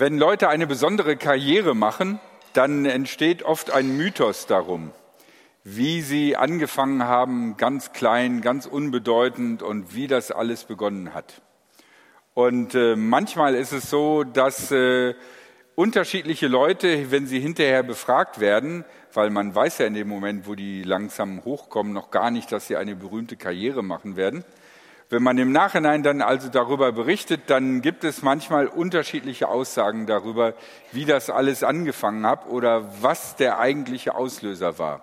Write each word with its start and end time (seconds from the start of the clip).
Wenn 0.00 0.16
Leute 0.16 0.48
eine 0.48 0.68
besondere 0.68 1.16
Karriere 1.16 1.74
machen, 1.74 2.20
dann 2.52 2.84
entsteht 2.84 3.42
oft 3.42 3.72
ein 3.72 3.96
Mythos 3.96 4.46
darum, 4.46 4.92
wie 5.64 6.02
sie 6.02 6.36
angefangen 6.36 7.02
haben, 7.02 7.56
ganz 7.56 7.92
klein, 7.92 8.40
ganz 8.40 8.66
unbedeutend 8.66 9.60
und 9.60 9.96
wie 9.96 10.06
das 10.06 10.30
alles 10.30 10.66
begonnen 10.66 11.14
hat. 11.14 11.42
Und 12.32 12.76
äh, 12.76 12.94
manchmal 12.94 13.56
ist 13.56 13.72
es 13.72 13.90
so, 13.90 14.22
dass 14.22 14.70
äh, 14.70 15.16
unterschiedliche 15.74 16.46
Leute, 16.46 17.10
wenn 17.10 17.26
sie 17.26 17.40
hinterher 17.40 17.82
befragt 17.82 18.38
werden, 18.38 18.84
weil 19.12 19.30
man 19.30 19.52
weiß 19.52 19.78
ja 19.78 19.86
in 19.86 19.94
dem 19.94 20.06
Moment, 20.06 20.46
wo 20.46 20.54
die 20.54 20.84
langsam 20.84 21.44
hochkommen, 21.44 21.92
noch 21.92 22.12
gar 22.12 22.30
nicht, 22.30 22.52
dass 22.52 22.68
sie 22.68 22.76
eine 22.76 22.94
berühmte 22.94 23.36
Karriere 23.36 23.82
machen 23.82 24.14
werden, 24.14 24.44
wenn 25.10 25.22
man 25.22 25.38
im 25.38 25.52
Nachhinein 25.52 26.02
dann 26.02 26.20
also 26.20 26.48
darüber 26.48 26.92
berichtet, 26.92 27.42
dann 27.46 27.80
gibt 27.80 28.04
es 28.04 28.22
manchmal 28.22 28.66
unterschiedliche 28.66 29.48
Aussagen 29.48 30.06
darüber, 30.06 30.54
wie 30.92 31.06
das 31.06 31.30
alles 31.30 31.62
angefangen 31.62 32.26
hat 32.26 32.46
oder 32.46 32.84
was 33.00 33.36
der 33.36 33.58
eigentliche 33.58 34.14
Auslöser 34.14 34.78
war. 34.78 35.02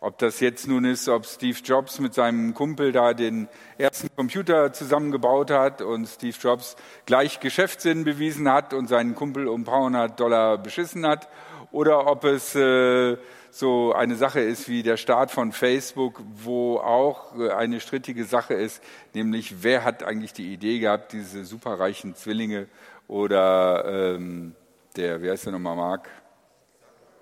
Ob 0.00 0.18
das 0.18 0.40
jetzt 0.40 0.66
nun 0.66 0.84
ist, 0.84 1.08
ob 1.08 1.24
Steve 1.26 1.56
Jobs 1.62 2.00
mit 2.00 2.12
seinem 2.12 2.54
Kumpel 2.54 2.90
da 2.90 3.14
den 3.14 3.46
ersten 3.78 4.08
Computer 4.16 4.72
zusammengebaut 4.72 5.52
hat 5.52 5.80
und 5.80 6.08
Steve 6.08 6.36
Jobs 6.40 6.74
gleich 7.06 7.38
Geschäftssinn 7.38 8.02
bewiesen 8.02 8.50
hat 8.50 8.74
und 8.74 8.88
seinen 8.88 9.14
Kumpel 9.14 9.46
um 9.46 9.60
ein 9.60 9.64
paar 9.64 9.84
hundert 9.84 10.18
Dollar 10.18 10.58
beschissen 10.58 11.06
hat, 11.06 11.28
oder 11.70 12.08
ob 12.08 12.24
es 12.24 12.56
äh, 12.56 13.16
so 13.54 13.92
eine 13.92 14.16
Sache 14.16 14.40
ist 14.40 14.70
wie 14.70 14.82
der 14.82 14.96
Start 14.96 15.30
von 15.30 15.52
Facebook, 15.52 16.22
wo 16.36 16.78
auch 16.78 17.38
äh, 17.38 17.50
eine 17.50 17.80
strittige 17.80 18.24
Sache 18.24 18.54
ist, 18.54 18.82
nämlich 19.12 19.62
wer 19.62 19.84
hat 19.84 20.02
eigentlich 20.02 20.32
die 20.32 20.54
Idee 20.54 20.78
gehabt, 20.78 21.12
diese 21.12 21.44
superreichen 21.44 22.14
Zwillinge 22.14 22.66
oder 23.08 24.14
ähm, 24.14 24.54
der, 24.96 25.22
wie 25.22 25.30
heißt 25.30 25.44
der 25.44 25.52
nochmal, 25.52 25.76
Mark? 25.76 26.08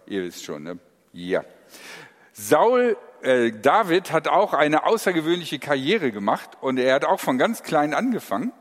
Ihr 0.07 0.23
wisst 0.23 0.45
schon, 0.45 0.63
ne? 0.63 0.79
Ja. 1.13 1.45
Saul, 2.33 2.97
äh, 3.23 3.51
David 3.51 4.13
hat 4.13 4.29
auch 4.29 4.55
eine 4.55 4.87
außergewöhnliche 4.87 5.59
Karriere 5.59 6.13
gemacht 6.13 6.51
und 6.61 6.79
er 6.79 6.95
hat 6.95 7.05
auch 7.05 7.19
von 7.19 7.39
ganz 7.39 7.65
klein 7.65 7.93
angefangen. 7.93 8.53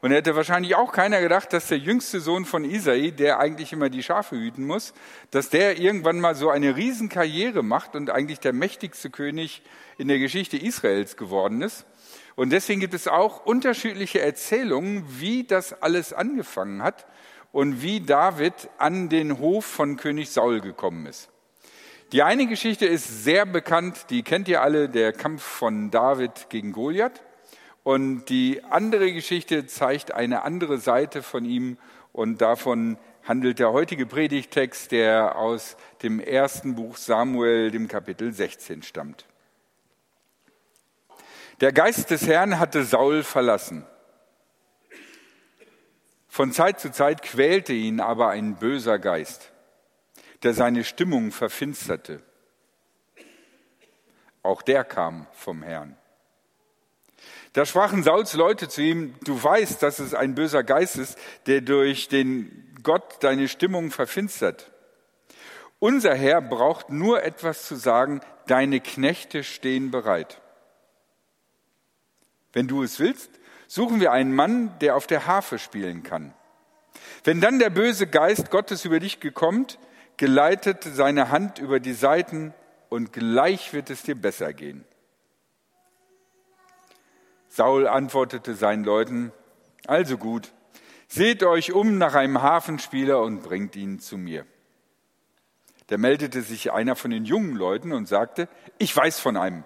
Und 0.00 0.12
hätte 0.12 0.36
wahrscheinlich 0.36 0.76
auch 0.76 0.92
keiner 0.92 1.20
gedacht, 1.20 1.52
dass 1.52 1.68
der 1.68 1.78
jüngste 1.78 2.20
Sohn 2.20 2.44
von 2.44 2.64
Isai, 2.64 3.10
der 3.10 3.40
eigentlich 3.40 3.72
immer 3.72 3.90
die 3.90 4.02
Schafe 4.04 4.36
hüten 4.36 4.64
muss, 4.64 4.94
dass 5.32 5.50
der 5.50 5.78
irgendwann 5.78 6.20
mal 6.20 6.36
so 6.36 6.50
eine 6.50 6.76
Riesenkarriere 6.76 7.64
macht 7.64 7.96
und 7.96 8.08
eigentlich 8.08 8.38
der 8.38 8.52
mächtigste 8.52 9.10
König 9.10 9.62
in 9.96 10.06
der 10.06 10.20
Geschichte 10.20 10.56
Israels 10.56 11.16
geworden 11.16 11.62
ist. 11.62 11.84
Und 12.36 12.50
deswegen 12.50 12.80
gibt 12.80 12.94
es 12.94 13.08
auch 13.08 13.44
unterschiedliche 13.44 14.20
Erzählungen, 14.20 15.04
wie 15.18 15.42
das 15.42 15.82
alles 15.82 16.12
angefangen 16.12 16.84
hat 16.84 17.06
und 17.50 17.82
wie 17.82 18.00
David 18.00 18.54
an 18.78 19.08
den 19.08 19.40
Hof 19.40 19.64
von 19.64 19.96
König 19.96 20.30
Saul 20.30 20.60
gekommen 20.60 21.06
ist. 21.06 21.28
Die 22.12 22.22
eine 22.22 22.46
Geschichte 22.46 22.86
ist 22.86 23.24
sehr 23.24 23.44
bekannt, 23.44 24.06
die 24.10 24.22
kennt 24.22 24.46
ihr 24.46 24.62
alle, 24.62 24.88
der 24.88 25.12
Kampf 25.12 25.42
von 25.42 25.90
David 25.90 26.48
gegen 26.48 26.72
Goliath. 26.72 27.20
Und 27.88 28.26
die 28.26 28.62
andere 28.64 29.14
Geschichte 29.14 29.66
zeigt 29.66 30.12
eine 30.12 30.42
andere 30.42 30.76
Seite 30.76 31.22
von 31.22 31.46
ihm 31.46 31.78
und 32.12 32.42
davon 32.42 32.98
handelt 33.26 33.60
der 33.60 33.72
heutige 33.72 34.04
Predigtext, 34.04 34.92
der 34.92 35.36
aus 35.36 35.74
dem 36.02 36.20
ersten 36.20 36.74
Buch 36.74 36.98
Samuel, 36.98 37.70
dem 37.70 37.88
Kapitel 37.88 38.30
16 38.30 38.82
stammt. 38.82 39.24
Der 41.62 41.72
Geist 41.72 42.10
des 42.10 42.26
Herrn 42.26 42.58
hatte 42.58 42.84
Saul 42.84 43.22
verlassen. 43.22 43.86
Von 46.28 46.52
Zeit 46.52 46.80
zu 46.80 46.92
Zeit 46.92 47.22
quälte 47.22 47.72
ihn 47.72 48.00
aber 48.00 48.28
ein 48.28 48.56
böser 48.56 48.98
Geist, 48.98 49.50
der 50.42 50.52
seine 50.52 50.84
Stimmung 50.84 51.32
verfinsterte. 51.32 52.22
Auch 54.42 54.60
der 54.60 54.84
kam 54.84 55.26
vom 55.32 55.62
Herrn. 55.62 55.97
Da 57.58 57.66
sprachen 57.66 58.04
Sauls 58.04 58.34
Leute 58.34 58.68
zu 58.68 58.82
ihm, 58.82 59.16
du 59.24 59.42
weißt, 59.42 59.82
dass 59.82 59.98
es 59.98 60.14
ein 60.14 60.36
böser 60.36 60.62
Geist 60.62 60.96
ist, 60.96 61.18
der 61.46 61.60
durch 61.60 62.06
den 62.06 62.72
Gott 62.84 63.16
deine 63.18 63.48
Stimmung 63.48 63.90
verfinstert. 63.90 64.70
Unser 65.80 66.14
Herr 66.14 66.40
braucht 66.40 66.90
nur 66.90 67.24
etwas 67.24 67.66
zu 67.66 67.74
sagen, 67.74 68.20
deine 68.46 68.78
Knechte 68.78 69.42
stehen 69.42 69.90
bereit. 69.90 70.40
Wenn 72.52 72.68
du 72.68 72.84
es 72.84 73.00
willst, 73.00 73.28
suchen 73.66 73.98
wir 73.98 74.12
einen 74.12 74.36
Mann, 74.36 74.78
der 74.78 74.94
auf 74.94 75.08
der 75.08 75.26
Harfe 75.26 75.58
spielen 75.58 76.04
kann. 76.04 76.34
Wenn 77.24 77.40
dann 77.40 77.58
der 77.58 77.70
böse 77.70 78.06
Geist 78.06 78.52
Gottes 78.52 78.84
über 78.84 79.00
dich 79.00 79.18
gekommt, 79.18 79.80
geleitet 80.16 80.84
seine 80.84 81.32
Hand 81.32 81.58
über 81.58 81.80
die 81.80 81.94
Seiten 81.94 82.54
und 82.88 83.12
gleich 83.12 83.72
wird 83.72 83.90
es 83.90 84.02
dir 84.04 84.14
besser 84.14 84.52
gehen. 84.52 84.84
Saul 87.58 87.88
antwortete 87.88 88.54
seinen 88.54 88.84
Leuten, 88.84 89.32
also 89.84 90.16
gut, 90.16 90.52
seht 91.08 91.42
euch 91.42 91.72
um 91.72 91.98
nach 91.98 92.14
einem 92.14 92.40
Hafenspieler 92.40 93.20
und 93.20 93.42
bringt 93.42 93.74
ihn 93.74 93.98
zu 93.98 94.16
mir. 94.16 94.46
Da 95.88 95.98
meldete 95.98 96.42
sich 96.42 96.70
einer 96.70 96.94
von 96.94 97.10
den 97.10 97.24
jungen 97.24 97.56
Leuten 97.56 97.90
und 97.90 98.06
sagte, 98.06 98.48
ich 98.78 98.96
weiß 98.96 99.18
von 99.18 99.36
einem. 99.36 99.64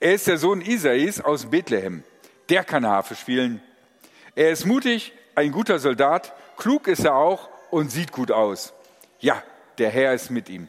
Er 0.00 0.14
ist 0.14 0.26
der 0.26 0.36
Sohn 0.36 0.60
Isais 0.60 1.20
aus 1.20 1.48
Bethlehem. 1.48 2.02
Der 2.48 2.64
kann 2.64 2.84
Harfe 2.84 3.14
spielen. 3.14 3.62
Er 4.34 4.50
ist 4.50 4.66
mutig, 4.66 5.12
ein 5.36 5.52
guter 5.52 5.78
Soldat, 5.78 6.34
klug 6.56 6.88
ist 6.88 7.04
er 7.04 7.14
auch 7.14 7.48
und 7.70 7.92
sieht 7.92 8.10
gut 8.10 8.32
aus. 8.32 8.74
Ja, 9.20 9.40
der 9.78 9.90
Herr 9.90 10.12
ist 10.12 10.32
mit 10.32 10.48
ihm. 10.48 10.66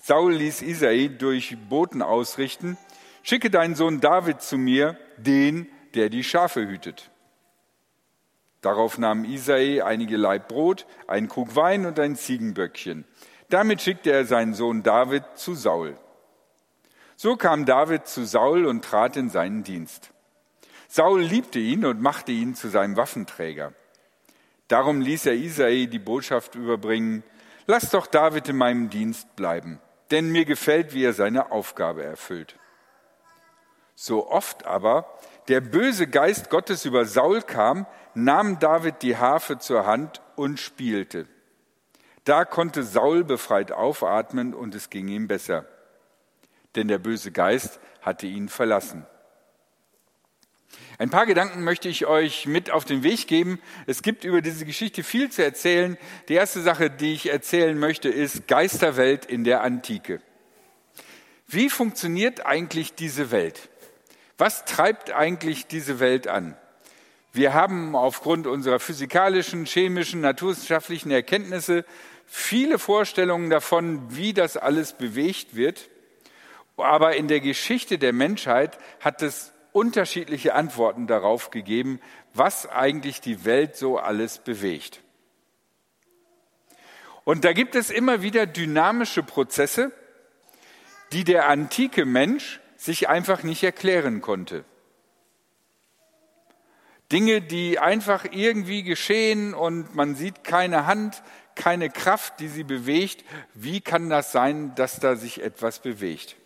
Saul 0.00 0.32
ließ 0.32 0.62
Isai 0.62 1.08
durch 1.08 1.54
Boten 1.68 2.00
ausrichten, 2.00 2.78
schicke 3.28 3.50
deinen 3.50 3.74
Sohn 3.74 4.00
David 4.00 4.40
zu 4.40 4.56
mir, 4.56 4.96
den, 5.18 5.68
der 5.94 6.08
die 6.08 6.24
Schafe 6.24 6.66
hütet. 6.66 7.10
Darauf 8.62 8.96
nahm 8.96 9.26
Isai 9.26 9.84
einige 9.84 10.16
Laib 10.16 10.48
Brot, 10.48 10.86
einen 11.06 11.28
Krug 11.28 11.54
Wein 11.54 11.84
und 11.84 12.00
ein 12.00 12.16
Ziegenböckchen. 12.16 13.04
Damit 13.50 13.82
schickte 13.82 14.12
er 14.12 14.24
seinen 14.24 14.54
Sohn 14.54 14.82
David 14.82 15.24
zu 15.34 15.54
Saul. 15.54 15.98
So 17.16 17.36
kam 17.36 17.66
David 17.66 18.06
zu 18.06 18.24
Saul 18.24 18.64
und 18.64 18.82
trat 18.82 19.18
in 19.18 19.28
seinen 19.28 19.62
Dienst. 19.62 20.10
Saul 20.88 21.20
liebte 21.20 21.58
ihn 21.58 21.84
und 21.84 22.00
machte 22.00 22.32
ihn 22.32 22.54
zu 22.54 22.68
seinem 22.70 22.96
Waffenträger. 22.96 23.74
Darum 24.68 25.02
ließ 25.02 25.26
er 25.26 25.34
Isai 25.34 25.84
die 25.84 25.98
Botschaft 25.98 26.54
überbringen, 26.54 27.22
lass 27.66 27.90
doch 27.90 28.06
David 28.06 28.48
in 28.48 28.56
meinem 28.56 28.88
Dienst 28.88 29.36
bleiben, 29.36 29.80
denn 30.10 30.32
mir 30.32 30.46
gefällt, 30.46 30.94
wie 30.94 31.04
er 31.04 31.12
seine 31.12 31.52
Aufgabe 31.52 32.02
erfüllt. 32.04 32.56
So 34.00 34.30
oft 34.30 34.64
aber 34.64 35.18
der 35.48 35.60
böse 35.60 36.06
Geist 36.06 36.50
Gottes 36.50 36.84
über 36.84 37.04
Saul 37.04 37.42
kam, 37.42 37.84
nahm 38.14 38.60
David 38.60 39.02
die 39.02 39.16
Harfe 39.16 39.58
zur 39.58 39.86
Hand 39.86 40.22
und 40.36 40.60
spielte. 40.60 41.26
Da 42.22 42.44
konnte 42.44 42.84
Saul 42.84 43.24
befreit 43.24 43.72
aufatmen 43.72 44.54
und 44.54 44.76
es 44.76 44.90
ging 44.90 45.08
ihm 45.08 45.26
besser, 45.26 45.66
denn 46.76 46.86
der 46.86 46.98
böse 46.98 47.32
Geist 47.32 47.80
hatte 48.00 48.28
ihn 48.28 48.48
verlassen. 48.48 49.04
Ein 50.98 51.10
paar 51.10 51.26
Gedanken 51.26 51.64
möchte 51.64 51.88
ich 51.88 52.06
euch 52.06 52.46
mit 52.46 52.70
auf 52.70 52.84
den 52.84 53.02
Weg 53.02 53.26
geben. 53.26 53.60
Es 53.88 54.02
gibt 54.02 54.22
über 54.22 54.42
diese 54.42 54.64
Geschichte 54.64 55.02
viel 55.02 55.28
zu 55.32 55.42
erzählen. 55.42 55.98
Die 56.28 56.34
erste 56.34 56.60
Sache, 56.60 56.88
die 56.88 57.14
ich 57.14 57.30
erzählen 57.32 57.76
möchte, 57.76 58.10
ist 58.10 58.46
Geisterwelt 58.46 59.24
in 59.24 59.42
der 59.42 59.62
Antike. 59.62 60.22
Wie 61.48 61.68
funktioniert 61.68 62.46
eigentlich 62.46 62.94
diese 62.94 63.32
Welt? 63.32 63.70
Was 64.38 64.64
treibt 64.64 65.10
eigentlich 65.10 65.66
diese 65.66 65.98
Welt 65.98 66.28
an? 66.28 66.56
Wir 67.32 67.54
haben 67.54 67.96
aufgrund 67.96 68.46
unserer 68.46 68.78
physikalischen, 68.78 69.66
chemischen, 69.66 70.20
naturwissenschaftlichen 70.20 71.10
Erkenntnisse 71.10 71.84
viele 72.24 72.78
Vorstellungen 72.78 73.50
davon, 73.50 74.16
wie 74.16 74.32
das 74.32 74.56
alles 74.56 74.92
bewegt 74.92 75.56
wird. 75.56 75.90
Aber 76.76 77.16
in 77.16 77.26
der 77.26 77.40
Geschichte 77.40 77.98
der 77.98 78.12
Menschheit 78.12 78.78
hat 79.00 79.22
es 79.22 79.52
unterschiedliche 79.72 80.54
Antworten 80.54 81.08
darauf 81.08 81.50
gegeben, 81.50 82.00
was 82.32 82.66
eigentlich 82.66 83.20
die 83.20 83.44
Welt 83.44 83.76
so 83.76 83.98
alles 83.98 84.38
bewegt. 84.38 85.00
Und 87.24 87.44
da 87.44 87.52
gibt 87.52 87.74
es 87.74 87.90
immer 87.90 88.22
wieder 88.22 88.46
dynamische 88.46 89.24
Prozesse, 89.24 89.90
die 91.12 91.24
der 91.24 91.48
antike 91.48 92.04
Mensch 92.04 92.60
sich 92.78 93.08
einfach 93.08 93.42
nicht 93.42 93.62
erklären 93.62 94.22
konnte. 94.22 94.64
Dinge, 97.12 97.42
die 97.42 97.78
einfach 97.78 98.24
irgendwie 98.30 98.82
geschehen 98.82 99.52
und 99.52 99.94
man 99.94 100.14
sieht 100.14 100.44
keine 100.44 100.86
Hand, 100.86 101.22
keine 101.54 101.90
Kraft, 101.90 102.38
die 102.38 102.48
sie 102.48 102.64
bewegt. 102.64 103.24
Wie 103.52 103.80
kann 103.80 104.08
das 104.08 104.30
sein, 104.30 104.74
dass 104.76 105.00
da 105.00 105.16
sich 105.16 105.42
etwas 105.42 105.80
bewegt? 105.80 106.36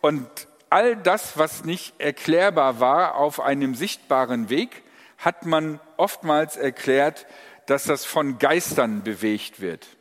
Und 0.00 0.28
all 0.70 0.96
das, 0.96 1.38
was 1.38 1.64
nicht 1.64 1.94
erklärbar 1.98 2.80
war 2.80 3.14
auf 3.14 3.40
einem 3.40 3.74
sichtbaren 3.74 4.48
Weg, 4.48 4.82
hat 5.18 5.46
man 5.46 5.80
oftmals 5.96 6.56
erklärt, 6.56 7.26
dass 7.66 7.84
das 7.84 8.04
von 8.04 8.38
Geistern 8.38 9.02
bewegt 9.02 9.60
wird. 9.60 9.97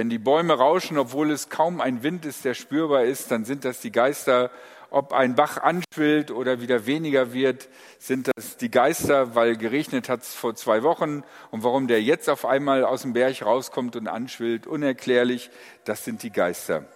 Wenn 0.00 0.08
die 0.08 0.18
Bäume 0.18 0.54
rauschen, 0.54 0.96
obwohl 0.96 1.30
es 1.30 1.50
kaum 1.50 1.78
ein 1.82 2.02
Wind 2.02 2.24
ist, 2.24 2.46
der 2.46 2.54
spürbar 2.54 3.04
ist, 3.04 3.30
dann 3.30 3.44
sind 3.44 3.66
das 3.66 3.80
die 3.80 3.92
Geister. 3.92 4.50
Ob 4.88 5.12
ein 5.12 5.34
Bach 5.34 5.58
anschwillt 5.58 6.30
oder 6.30 6.62
wieder 6.62 6.86
weniger 6.86 7.34
wird, 7.34 7.68
sind 7.98 8.30
das 8.34 8.56
die 8.56 8.70
Geister, 8.70 9.34
weil 9.34 9.58
geregnet 9.58 10.08
hat 10.08 10.22
es 10.22 10.32
vor 10.32 10.54
zwei 10.54 10.82
Wochen. 10.82 11.22
Und 11.50 11.64
warum 11.64 11.86
der 11.86 12.02
jetzt 12.02 12.30
auf 12.30 12.46
einmal 12.46 12.82
aus 12.82 13.02
dem 13.02 13.12
Berg 13.12 13.44
rauskommt 13.44 13.94
und 13.94 14.08
anschwillt, 14.08 14.66
unerklärlich, 14.66 15.50
das 15.84 16.02
sind 16.06 16.22
die 16.22 16.32
Geister. 16.32 16.86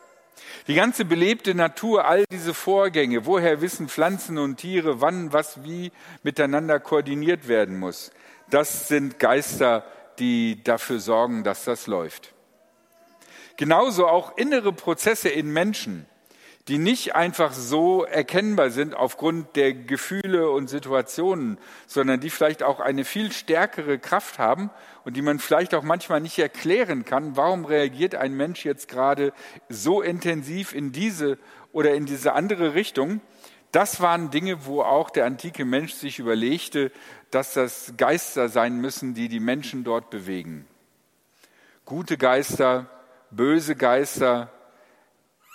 Die 0.67 0.75
ganze 0.75 1.05
belebte 1.05 1.55
Natur, 1.55 2.07
all 2.07 2.25
diese 2.33 2.55
Vorgänge, 2.55 3.27
woher 3.27 3.61
wissen 3.61 3.91
Pflanzen 3.91 4.39
und 4.39 4.57
Tiere, 4.57 5.03
wann, 5.03 5.31
was, 5.31 5.63
wie 5.63 5.93
miteinander 6.23 6.81
koordiniert 6.81 7.49
werden 7.49 7.79
muss, 7.79 8.13
das 8.49 8.89
sind 8.89 9.19
Geister, 9.19 9.85
die 10.19 10.65
dafür 10.65 11.01
sorgen, 11.01 11.45
dass 11.45 11.65
das 11.65 11.87
läuft. 11.87 12.34
Genauso 13.57 14.07
auch 14.07 14.37
innere 14.37 14.73
Prozesse 14.73 15.29
in 15.29 15.53
Menschen, 15.53 16.07
die 16.69 16.79
nicht 16.79 17.15
einfach 17.15 17.53
so 17.53 18.05
erkennbar 18.05 18.71
sind 18.71 18.95
aufgrund 18.95 19.55
der 19.55 19.75
Gefühle 19.75 20.51
und 20.51 20.69
Situationen, 20.69 21.59
sondern 21.87 22.21
die 22.21 22.31
vielleicht 22.31 22.63
auch 22.63 22.81
eine 22.81 23.05
viel 23.05 23.33
stärkere 23.33 23.99
Kraft 23.99 24.39
haben 24.39 24.71
und 25.05 25.17
die 25.17 25.23
man 25.23 25.39
vielleicht 25.39 25.75
auch 25.75 25.83
manchmal 25.83 26.21
nicht 26.21 26.39
erklären 26.39 27.05
kann. 27.05 27.37
Warum 27.37 27.67
reagiert 27.67 28.15
ein 28.15 28.35
Mensch 28.35 28.65
jetzt 28.65 28.89
gerade 28.89 29.33
so 29.69 30.01
intensiv 30.01 30.75
in 30.75 30.91
diese 30.91 31.39
oder 31.73 31.95
in 31.95 32.07
diese 32.07 32.33
andere 32.33 32.75
Richtung? 32.75 33.21
Das 33.71 34.01
waren 34.01 34.31
Dinge, 34.31 34.65
wo 34.67 34.83
auch 34.83 35.11
der 35.11 35.27
antike 35.27 35.65
Mensch 35.65 35.93
sich 35.93 36.19
überlegte, 36.19 36.93
dass 37.31 37.53
das 37.53 37.95
Geister 37.99 38.49
sein 38.49 38.81
müssen, 38.81 39.15
die 39.15 39.29
die 39.29 39.41
Menschen 39.41 39.85
dort 39.85 40.09
bewegen. 40.11 40.65
Gute 41.85 42.17
Geister, 42.17 42.89
böse 43.37 43.77
Geister, 43.77 44.51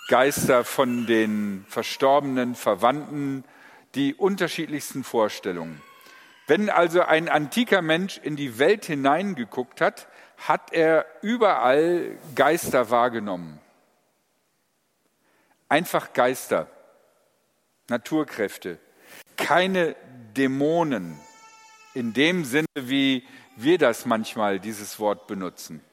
Geister 0.08 0.64
von 0.64 1.06
den 1.06 1.64
verstorbenen 1.68 2.54
Verwandten, 2.54 3.44
die 3.94 4.14
unterschiedlichsten 4.14 5.04
Vorstellungen. 5.04 5.80
Wenn 6.46 6.68
also 6.68 7.02
ein 7.02 7.28
antiker 7.28 7.80
Mensch 7.80 8.18
in 8.18 8.36
die 8.36 8.58
Welt 8.58 8.84
hineingeguckt 8.84 9.80
hat, 9.80 10.08
hat 10.36 10.72
er 10.72 11.06
überall 11.22 12.18
Geister 12.34 12.90
wahrgenommen. 12.90 13.60
Einfach 15.68 16.12
Geister, 16.12 16.66
Naturkräfte, 17.88 18.78
keine 19.36 19.94
Dämonen 20.36 21.18
in 21.94 22.12
dem 22.12 22.44
Sinne, 22.44 22.66
wie 22.74 23.24
wir 23.56 23.78
das 23.78 24.06
manchmal, 24.06 24.58
dieses 24.58 24.98
Wort 24.98 25.26
benutzen. 25.26 25.84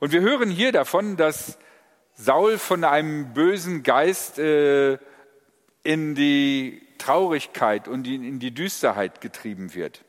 Und 0.00 0.12
wir 0.12 0.20
hören 0.20 0.50
hier 0.50 0.72
davon, 0.72 1.16
dass 1.16 1.58
Saul 2.14 2.58
von 2.58 2.84
einem 2.84 3.34
bösen 3.34 3.82
Geist 3.82 4.38
äh, 4.38 4.98
in 5.82 6.14
die 6.14 6.82
Traurigkeit 6.98 7.88
und 7.88 8.06
in 8.06 8.38
die 8.38 8.52
Düsterheit 8.52 9.20
getrieben 9.20 9.74
wird. 9.74 10.02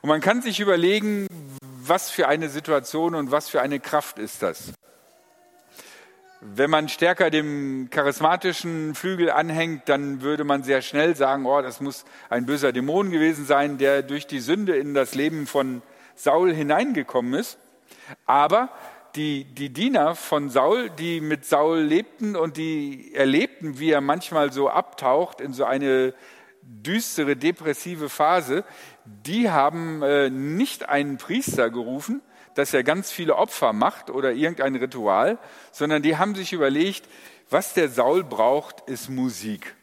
Und 0.00 0.08
man 0.08 0.20
kann 0.20 0.42
sich 0.42 0.60
überlegen, 0.60 1.26
was 1.60 2.10
für 2.10 2.28
eine 2.28 2.48
Situation 2.48 3.14
und 3.14 3.30
was 3.30 3.48
für 3.48 3.60
eine 3.60 3.80
Kraft 3.80 4.18
ist 4.18 4.42
das. 4.42 4.72
Wenn 6.40 6.70
man 6.70 6.88
stärker 6.88 7.28
dem 7.28 7.88
charismatischen 7.90 8.94
Flügel 8.94 9.30
anhängt, 9.30 9.90
dann 9.90 10.22
würde 10.22 10.44
man 10.44 10.62
sehr 10.62 10.80
schnell 10.80 11.14
sagen, 11.14 11.44
oh, 11.44 11.60
das 11.60 11.82
muss 11.82 12.06
ein 12.30 12.46
böser 12.46 12.72
Dämon 12.72 13.10
gewesen 13.10 13.44
sein, 13.44 13.76
der 13.76 14.02
durch 14.02 14.26
die 14.26 14.40
Sünde 14.40 14.76
in 14.76 14.94
das 14.94 15.14
Leben 15.14 15.46
von 15.46 15.82
Saul 16.14 16.54
hineingekommen 16.54 17.34
ist. 17.34 17.58
Aber 18.26 18.70
die, 19.16 19.44
die 19.44 19.70
Diener 19.70 20.14
von 20.14 20.50
Saul, 20.50 20.90
die 20.90 21.20
mit 21.20 21.44
Saul 21.44 21.80
lebten 21.80 22.36
und 22.36 22.56
die 22.56 23.14
erlebten, 23.14 23.78
wie 23.78 23.90
er 23.90 24.00
manchmal 24.00 24.52
so 24.52 24.68
abtaucht 24.68 25.40
in 25.40 25.52
so 25.52 25.64
eine 25.64 26.14
düstere, 26.62 27.36
depressive 27.36 28.08
Phase, 28.08 28.64
die 29.04 29.50
haben 29.50 30.02
äh, 30.02 30.30
nicht 30.30 30.88
einen 30.88 31.18
Priester 31.18 31.70
gerufen, 31.70 32.22
dass 32.54 32.74
er 32.74 32.84
ganz 32.84 33.10
viele 33.10 33.36
Opfer 33.36 33.72
macht 33.72 34.10
oder 34.10 34.32
irgendein 34.32 34.76
Ritual, 34.76 35.38
sondern 35.72 36.02
die 36.02 36.16
haben 36.16 36.34
sich 36.34 36.52
überlegt, 36.52 37.08
was 37.48 37.74
der 37.74 37.88
Saul 37.88 38.22
braucht, 38.22 38.88
ist 38.88 39.08
Musik. 39.08 39.74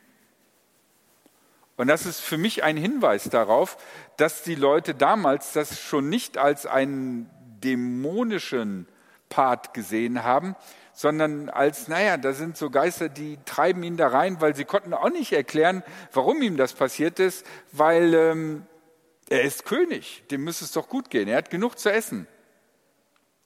Und 1.76 1.88
das 1.88 2.06
ist 2.06 2.22
für 2.22 2.38
mich 2.38 2.64
ein 2.64 2.78
Hinweis 2.78 3.26
darauf, 3.30 3.78
dass 4.18 4.42
die 4.42 4.56
Leute 4.56 4.96
damals 4.96 5.54
das 5.54 5.80
schon 5.80 6.10
nicht 6.10 6.38
als 6.38 6.66
einen 6.66 7.30
dämonischen 7.64 8.88
Part 9.30 9.74
gesehen 9.74 10.24
haben, 10.24 10.56
sondern 10.94 11.50
als, 11.50 11.88
naja, 11.88 12.18
da 12.18 12.34
sind 12.34 12.58
so 12.58 12.70
Geister, 12.70 13.10
die 13.10 13.38
treiben 13.46 13.84
ihn 13.84 13.98
da 13.98 14.08
rein, 14.08 14.42
weil 14.42 14.56
sie 14.56 14.66
konnten 14.66 14.94
auch 14.94 15.10
nicht 15.10 15.32
erklären, 15.34 15.84
warum 16.12 16.42
ihm 16.42 16.58
das 16.58 16.74
passiert 16.74 17.20
ist, 17.20 17.46
weil 17.72 18.14
ähm, 18.14 18.66
er 19.30 19.44
ist 19.44 19.66
König, 19.66 20.24
dem 20.32 20.44
müsste 20.44 20.66
es 20.66 20.72
doch 20.72 20.90
gut 20.90 21.10
gehen, 21.10 21.28
er 21.28 21.38
hat 21.38 21.50
genug 21.50 21.78
zu 21.78 21.92
essen. 21.92 22.28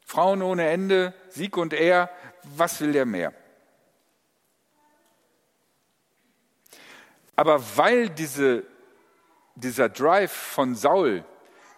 Frauen 0.06 0.42
ohne 0.42 0.70
Ende, 0.70 1.14
Sieg 1.30 1.58
und 1.58 1.74
Er, 1.74 2.10
was 2.44 2.80
will 2.82 2.92
der 2.92 3.06
mehr? 3.06 3.34
Aber 7.36 7.62
weil 7.76 8.10
diese, 8.10 8.64
dieser 9.56 9.90
Drive 9.90 10.32
von 10.32 10.76
Saul 10.76 11.24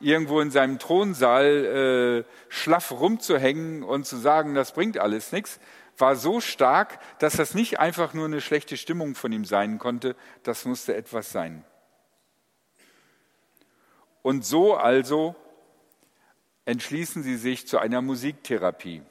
irgendwo 0.04 0.40
in 0.42 0.52
seinem 0.52 0.80
Thronsaal 0.80 2.26
äh, 2.26 2.32
schlaff 2.50 2.92
rumzuhängen 2.92 3.84
und 3.84 4.06
zu 4.06 4.18
sagen, 4.18 4.54
das 4.54 4.74
bringt 4.74 4.98
alles 4.98 5.32
nichts, 5.32 5.60
war 5.98 6.16
so 6.16 6.42
stark, 6.42 7.00
dass 7.20 7.38
das 7.38 7.54
nicht 7.54 7.80
einfach 7.80 8.14
nur 8.14 8.26
eine 8.26 8.42
schlechte 8.42 8.78
Stimmung 8.78 9.16
von 9.16 9.32
ihm 9.32 9.46
sein 9.46 9.80
konnte, 9.80 10.16
das 10.44 10.66
musste 10.66 10.96
etwas 10.96 11.32
sein. 11.32 11.64
Und 14.22 14.46
so 14.46 14.76
also 14.76 15.36
entschließen 16.66 17.24
sie 17.24 17.36
sich 17.36 17.68
zu 17.68 17.78
einer 17.78 18.02
Musiktherapie. 18.02 19.04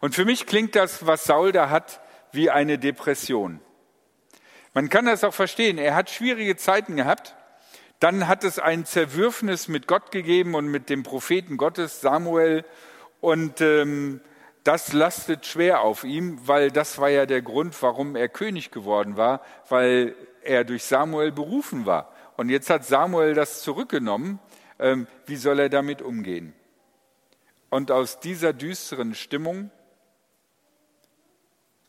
Und 0.00 0.14
für 0.14 0.24
mich 0.24 0.46
klingt 0.46 0.74
das, 0.74 1.06
was 1.06 1.24
Saul 1.24 1.52
da 1.52 1.70
hat, 1.70 2.00
wie 2.32 2.50
eine 2.50 2.78
Depression. 2.78 3.60
Man 4.74 4.88
kann 4.88 5.04
das 5.04 5.22
auch 5.22 5.34
verstehen. 5.34 5.78
Er 5.78 5.94
hat 5.94 6.10
schwierige 6.10 6.56
Zeiten 6.56 6.96
gehabt 6.96 7.36
dann 8.02 8.26
hat 8.26 8.42
es 8.42 8.58
ein 8.58 8.84
Zerwürfnis 8.84 9.68
mit 9.68 9.86
Gott 9.86 10.10
gegeben 10.10 10.56
und 10.56 10.66
mit 10.66 10.90
dem 10.90 11.04
Propheten 11.04 11.56
Gottes 11.56 12.00
Samuel. 12.00 12.64
Und 13.20 13.60
ähm, 13.60 14.20
das 14.64 14.92
lastet 14.92 15.46
schwer 15.46 15.82
auf 15.82 16.02
ihm, 16.02 16.40
weil 16.48 16.72
das 16.72 16.98
war 16.98 17.10
ja 17.10 17.26
der 17.26 17.42
Grund, 17.42 17.80
warum 17.80 18.16
er 18.16 18.28
König 18.28 18.72
geworden 18.72 19.16
war, 19.16 19.40
weil 19.68 20.16
er 20.42 20.64
durch 20.64 20.82
Samuel 20.82 21.30
berufen 21.30 21.86
war. 21.86 22.12
Und 22.36 22.48
jetzt 22.48 22.70
hat 22.70 22.84
Samuel 22.84 23.34
das 23.34 23.62
zurückgenommen. 23.62 24.40
Ähm, 24.80 25.06
wie 25.26 25.36
soll 25.36 25.60
er 25.60 25.68
damit 25.68 26.02
umgehen? 26.02 26.54
Und 27.70 27.92
aus 27.92 28.18
dieser 28.18 28.52
düsteren 28.52 29.14
Stimmung 29.14 29.70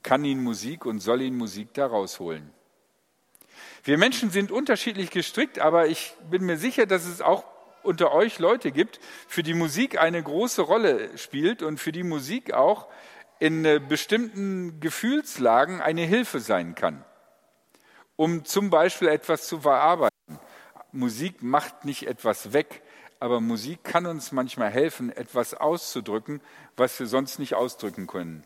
kann 0.04 0.24
ihn 0.26 0.44
Musik 0.44 0.86
und 0.86 1.00
soll 1.00 1.24
ihn 1.24 1.36
Musik 1.36 1.74
da 1.74 1.88
rausholen. 1.88 2.54
Wir 3.86 3.98
Menschen 3.98 4.32
sind 4.32 4.50
unterschiedlich 4.50 5.12
gestrickt, 5.12 5.60
aber 5.60 5.88
ich 5.88 6.14
bin 6.30 6.46
mir 6.46 6.58
sicher, 6.58 6.86
dass 6.86 7.06
es 7.06 7.22
auch 7.22 7.44
unter 7.84 8.14
euch 8.14 8.40
Leute 8.40 8.72
gibt, 8.72 9.02
für 9.28 9.44
die 9.44 9.54
Musik 9.54 10.00
eine 10.00 10.24
große 10.24 10.62
Rolle 10.62 11.18
spielt 11.18 11.62
und 11.62 11.82
für 11.82 11.92
die 11.92 12.04
Musik 12.04 12.54
auch 12.54 12.88
in 13.40 13.66
äh, 13.66 13.82
bestimmten 13.86 14.80
Gefühlslagen 14.80 15.82
eine 15.82 16.04
Hilfe 16.04 16.40
sein 16.40 16.76
kann, 16.76 17.04
um 18.16 18.46
zum 18.46 18.70
Beispiel 18.70 19.10
etwas 19.10 19.48
zu 19.48 19.60
verarbeiten. 19.60 20.14
Musik 20.94 21.44
macht 21.44 21.84
nicht 21.84 22.08
etwas 22.08 22.54
weg, 22.54 22.84
aber 23.20 23.42
Musik 23.42 23.84
kann 23.84 24.06
uns 24.06 24.32
manchmal 24.32 24.70
helfen, 24.70 25.12
etwas 25.12 25.56
auszudrücken, 25.56 26.40
was 26.78 26.98
wir 27.02 27.08
sonst 27.08 27.38
nicht 27.38 27.56
ausdrücken 27.56 28.08
können. 28.08 28.46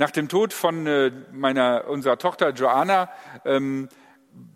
Nach 0.00 0.12
dem 0.12 0.28
Tod 0.28 0.52
von 0.52 0.86
äh, 0.86 1.10
meiner, 1.32 1.88
unserer 1.88 2.18
Tochter 2.18 2.50
Joanna, 2.50 3.10
ähm, 3.44 3.88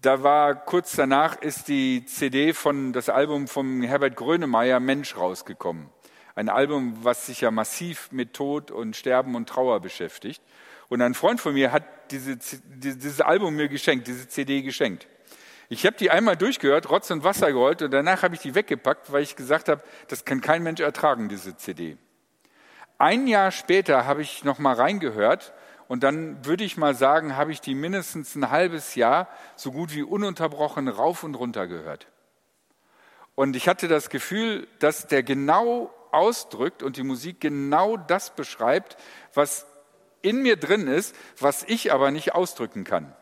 da 0.00 0.22
war 0.22 0.54
kurz 0.54 0.94
danach 0.94 1.42
ist 1.42 1.66
die 1.66 2.06
CD 2.06 2.52
von 2.52 2.92
das 2.92 3.08
Album 3.08 3.48
von 3.48 3.82
Herbert 3.82 4.14
Grönemeyer 4.14 4.78
Mensch 4.78 5.16
rausgekommen. 5.16 5.88
Ein 6.36 6.48
Album, 6.48 6.98
was 7.02 7.26
sich 7.26 7.40
ja 7.40 7.50
massiv 7.50 8.12
mit 8.12 8.34
Tod 8.34 8.70
und 8.70 8.94
Sterben 8.94 9.34
und 9.34 9.48
Trauer 9.48 9.80
beschäftigt. 9.80 10.40
Und 10.88 11.02
ein 11.02 11.14
Freund 11.14 11.40
von 11.40 11.54
mir 11.54 11.72
hat 11.72 12.12
diese, 12.12 12.38
dieses 12.64 13.20
Album 13.20 13.56
mir 13.56 13.66
geschenkt, 13.66 14.06
diese 14.06 14.28
CD 14.28 14.62
geschenkt. 14.62 15.08
Ich 15.68 15.84
habe 15.84 15.96
die 15.96 16.12
einmal 16.12 16.36
durchgehört, 16.36 16.88
Rotz 16.88 17.10
und 17.10 17.24
Wasser 17.24 17.50
geholt 17.50 17.82
und 17.82 17.90
danach 17.90 18.22
habe 18.22 18.36
ich 18.36 18.42
die 18.42 18.54
weggepackt, 18.54 19.10
weil 19.10 19.24
ich 19.24 19.34
gesagt 19.34 19.68
habe, 19.68 19.82
das 20.06 20.24
kann 20.24 20.40
kein 20.40 20.62
Mensch 20.62 20.80
ertragen, 20.80 21.28
diese 21.28 21.56
CD. 21.56 21.96
Ein 23.02 23.26
Jahr 23.26 23.50
später 23.50 24.06
habe 24.06 24.22
ich 24.22 24.44
noch 24.44 24.60
mal 24.60 24.74
reingehört 24.74 25.52
und 25.88 26.04
dann 26.04 26.46
würde 26.46 26.62
ich 26.62 26.76
mal 26.76 26.94
sagen, 26.94 27.36
habe 27.36 27.50
ich 27.50 27.60
die 27.60 27.74
mindestens 27.74 28.36
ein 28.36 28.48
halbes 28.48 28.94
Jahr 28.94 29.26
so 29.56 29.72
gut 29.72 29.92
wie 29.92 30.04
ununterbrochen 30.04 30.86
rauf 30.86 31.24
und 31.24 31.34
runter 31.34 31.66
gehört. 31.66 32.06
Und 33.34 33.56
ich 33.56 33.66
hatte 33.66 33.88
das 33.88 34.08
Gefühl, 34.08 34.68
dass 34.78 35.08
der 35.08 35.24
genau 35.24 35.92
ausdrückt 36.12 36.84
und 36.84 36.96
die 36.96 37.02
Musik 37.02 37.40
genau 37.40 37.96
das 37.96 38.36
beschreibt, 38.36 38.96
was 39.34 39.66
in 40.20 40.40
mir 40.40 40.54
drin 40.54 40.86
ist, 40.86 41.16
was 41.40 41.64
ich 41.64 41.92
aber 41.92 42.12
nicht 42.12 42.36
ausdrücken 42.36 42.84
kann. 42.84 43.12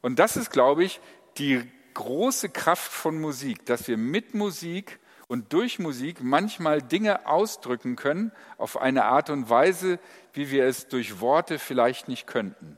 Und 0.00 0.20
das 0.20 0.36
ist, 0.36 0.52
glaube 0.52 0.84
ich, 0.84 1.00
die 1.38 1.68
große 1.94 2.50
Kraft 2.50 2.92
von 2.92 3.20
Musik, 3.20 3.66
dass 3.66 3.88
wir 3.88 3.96
mit 3.96 4.34
Musik 4.34 5.00
und 5.30 5.52
durch 5.52 5.78
Musik 5.78 6.24
manchmal 6.24 6.82
Dinge 6.82 7.28
ausdrücken 7.28 7.94
können 7.94 8.32
auf 8.58 8.76
eine 8.76 9.04
Art 9.04 9.30
und 9.30 9.48
Weise, 9.48 10.00
wie 10.32 10.50
wir 10.50 10.64
es 10.64 10.88
durch 10.88 11.20
Worte 11.20 11.60
vielleicht 11.60 12.08
nicht 12.08 12.26
könnten. 12.26 12.76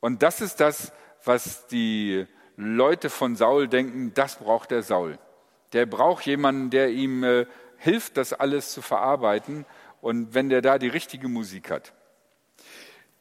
Und 0.00 0.24
das 0.24 0.40
ist 0.40 0.58
das, 0.58 0.92
was 1.22 1.68
die 1.68 2.26
Leute 2.56 3.08
von 3.08 3.36
Saul 3.36 3.68
denken, 3.68 4.12
das 4.14 4.38
braucht 4.38 4.72
der 4.72 4.82
Saul. 4.82 5.16
Der 5.72 5.86
braucht 5.86 6.26
jemanden, 6.26 6.70
der 6.70 6.90
ihm 6.90 7.22
äh, 7.22 7.46
hilft, 7.76 8.16
das 8.16 8.32
alles 8.32 8.72
zu 8.72 8.82
verarbeiten 8.82 9.64
und 10.00 10.34
wenn 10.34 10.48
der 10.48 10.60
da 10.60 10.78
die 10.78 10.88
richtige 10.88 11.28
Musik 11.28 11.70
hat. 11.70 11.92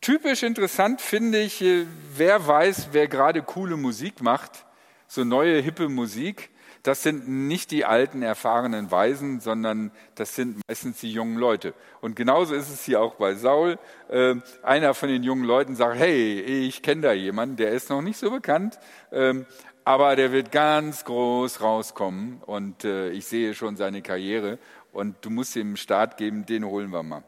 Typisch 0.01 0.41
interessant 0.41 1.01
finde 1.01 1.39
ich, 1.39 1.61
äh, 1.61 1.85
wer 2.15 2.47
weiß, 2.47 2.89
wer 2.93 3.07
gerade 3.07 3.43
coole 3.43 3.77
Musik 3.77 4.23
macht, 4.23 4.65
so 5.07 5.23
neue, 5.23 5.61
hippe 5.61 5.89
Musik. 5.89 6.49
Das 6.83 7.03
sind 7.03 7.27
nicht 7.27 7.71
die 7.71 7.85
alten, 7.85 8.21
erfahrenen 8.21 8.91
Weisen, 8.91 9.39
sondern 9.39 9.91
das 10.15 10.35
sind 10.35 10.61
meistens 10.67 10.99
die 10.99 11.11
jungen 11.11 11.37
Leute. 11.37 11.73
Und 12.01 12.15
genauso 12.15 12.55
ist 12.55 12.69
es 12.69 12.85
hier 12.85 13.01
auch 13.01 13.15
bei 13.15 13.33
Saul. 13.35 13.77
Äh, 14.09 14.35
einer 14.63 14.93
von 14.93 15.09
den 15.09 15.23
jungen 15.23 15.43
Leuten 15.43 15.75
sagt, 15.75 15.97
hey, 15.97 16.39
ich 16.39 16.81
kenne 16.81 17.01
da 17.01 17.11
jemanden, 17.13 17.57
der 17.57 17.71
ist 17.71 17.89
noch 17.89 18.01
nicht 18.01 18.17
so 18.17 18.31
bekannt, 18.31 18.79
ähm, 19.11 19.45
aber 19.83 20.15
der 20.15 20.31
wird 20.31 20.51
ganz 20.51 21.03
groß 21.05 21.61
rauskommen 21.61 22.41
und 22.45 22.83
äh, 22.83 23.09
ich 23.09 23.25
sehe 23.25 23.53
schon 23.53 23.75
seine 23.75 24.01
Karriere 24.01 24.59
und 24.91 25.15
du 25.21 25.29
musst 25.29 25.55
ihm 25.55 25.67
einen 25.67 25.77
Start 25.77 26.17
geben, 26.17 26.45
den 26.45 26.65
holen 26.65 26.91
wir 26.91 27.03
mal. 27.03 27.23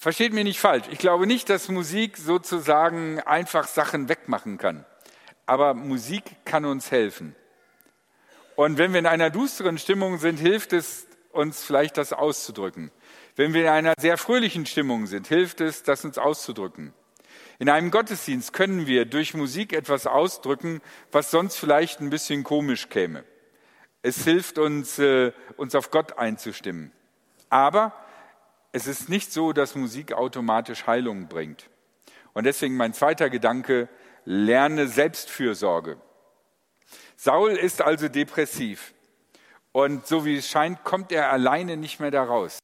Versteht 0.00 0.32
mir 0.32 0.44
nicht 0.44 0.60
falsch. 0.60 0.86
Ich 0.92 1.00
glaube 1.00 1.26
nicht, 1.26 1.50
dass 1.50 1.68
Musik 1.68 2.18
sozusagen 2.18 3.18
einfach 3.18 3.66
Sachen 3.66 4.08
wegmachen 4.08 4.56
kann. 4.56 4.84
Aber 5.44 5.74
Musik 5.74 6.22
kann 6.44 6.64
uns 6.64 6.92
helfen. 6.92 7.34
Und 8.54 8.78
wenn 8.78 8.92
wir 8.92 9.00
in 9.00 9.06
einer 9.06 9.30
düsteren 9.30 9.76
Stimmung 9.76 10.18
sind, 10.18 10.38
hilft 10.38 10.72
es 10.72 11.08
uns 11.32 11.64
vielleicht, 11.64 11.96
das 11.96 12.12
auszudrücken. 12.12 12.92
Wenn 13.34 13.54
wir 13.54 13.62
in 13.62 13.68
einer 13.70 13.94
sehr 13.98 14.18
fröhlichen 14.18 14.66
Stimmung 14.66 15.08
sind, 15.08 15.26
hilft 15.26 15.60
es, 15.60 15.82
das 15.82 16.04
uns 16.04 16.16
auszudrücken. 16.16 16.94
In 17.58 17.68
einem 17.68 17.90
Gottesdienst 17.90 18.52
können 18.52 18.86
wir 18.86 19.04
durch 19.04 19.34
Musik 19.34 19.72
etwas 19.72 20.06
ausdrücken, 20.06 20.80
was 21.10 21.32
sonst 21.32 21.56
vielleicht 21.56 21.98
ein 22.00 22.10
bisschen 22.10 22.44
komisch 22.44 22.88
käme. 22.88 23.24
Es 24.02 24.22
hilft 24.22 24.58
uns, 24.58 25.00
äh, 25.00 25.32
uns 25.56 25.74
auf 25.74 25.90
Gott 25.90 26.18
einzustimmen. 26.18 26.92
Aber 27.50 27.92
es 28.72 28.86
ist 28.86 29.08
nicht 29.08 29.32
so, 29.32 29.52
dass 29.52 29.74
Musik 29.74 30.12
automatisch 30.12 30.86
Heilung 30.86 31.28
bringt. 31.28 31.68
Und 32.32 32.44
deswegen 32.44 32.76
mein 32.76 32.92
zweiter 32.92 33.30
Gedanke, 33.30 33.88
lerne 34.24 34.88
Selbstfürsorge. 34.88 35.98
Saul 37.16 37.52
ist 37.52 37.82
also 37.82 38.08
depressiv. 38.08 38.94
Und 39.72 40.06
so 40.06 40.24
wie 40.24 40.36
es 40.36 40.48
scheint, 40.48 40.84
kommt 40.84 41.12
er 41.12 41.30
alleine 41.30 41.76
nicht 41.76 42.00
mehr 42.00 42.10
daraus. 42.10 42.58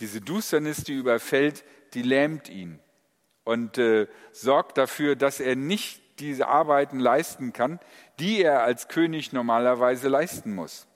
Diese 0.00 0.20
Dusternis, 0.20 0.84
die 0.84 0.94
überfällt, 0.94 1.64
die 1.94 2.02
lähmt 2.02 2.48
ihn 2.48 2.78
und 3.44 3.78
äh, 3.78 4.06
sorgt 4.32 4.78
dafür, 4.78 5.16
dass 5.16 5.40
er 5.40 5.56
nicht 5.56 6.00
diese 6.20 6.48
Arbeiten 6.48 7.00
leisten 7.00 7.52
kann, 7.52 7.80
die 8.18 8.42
er 8.42 8.62
als 8.62 8.88
König 8.88 9.32
normalerweise 9.32 10.08
leisten 10.08 10.54
muss. 10.54 10.86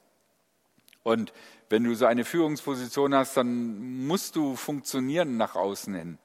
Und 1.02 1.32
wenn 1.70 1.84
du 1.84 1.94
so 1.94 2.06
eine 2.06 2.24
Führungsposition 2.24 3.14
hast, 3.14 3.36
dann 3.36 4.06
musst 4.06 4.36
du 4.36 4.56
funktionieren 4.56 5.36
nach 5.36 5.54
außen 5.54 5.94
hin. 5.94 6.18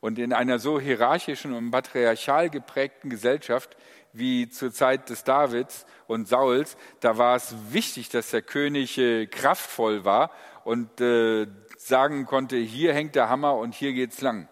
Und 0.00 0.18
in 0.18 0.32
einer 0.32 0.58
so 0.58 0.78
hierarchischen 0.78 1.54
und 1.54 1.70
patriarchal 1.70 2.50
geprägten 2.50 3.08
Gesellschaft 3.08 3.76
wie 4.12 4.48
zur 4.48 4.72
Zeit 4.72 5.08
des 5.10 5.24
Davids 5.24 5.86
und 6.06 6.28
Sauls, 6.28 6.76
da 7.00 7.18
war 7.18 7.36
es 7.36 7.54
wichtig, 7.70 8.10
dass 8.10 8.30
der 8.30 8.42
König 8.42 8.98
äh, 8.98 9.26
kraftvoll 9.26 10.04
war 10.04 10.30
und 10.64 11.00
äh, 11.00 11.46
sagen 11.78 12.26
konnte, 12.26 12.56
hier 12.56 12.94
hängt 12.94 13.14
der 13.14 13.28
Hammer 13.28 13.56
und 13.56 13.74
hier 13.74 13.92
geht's 13.92 14.20
lang. 14.20 14.48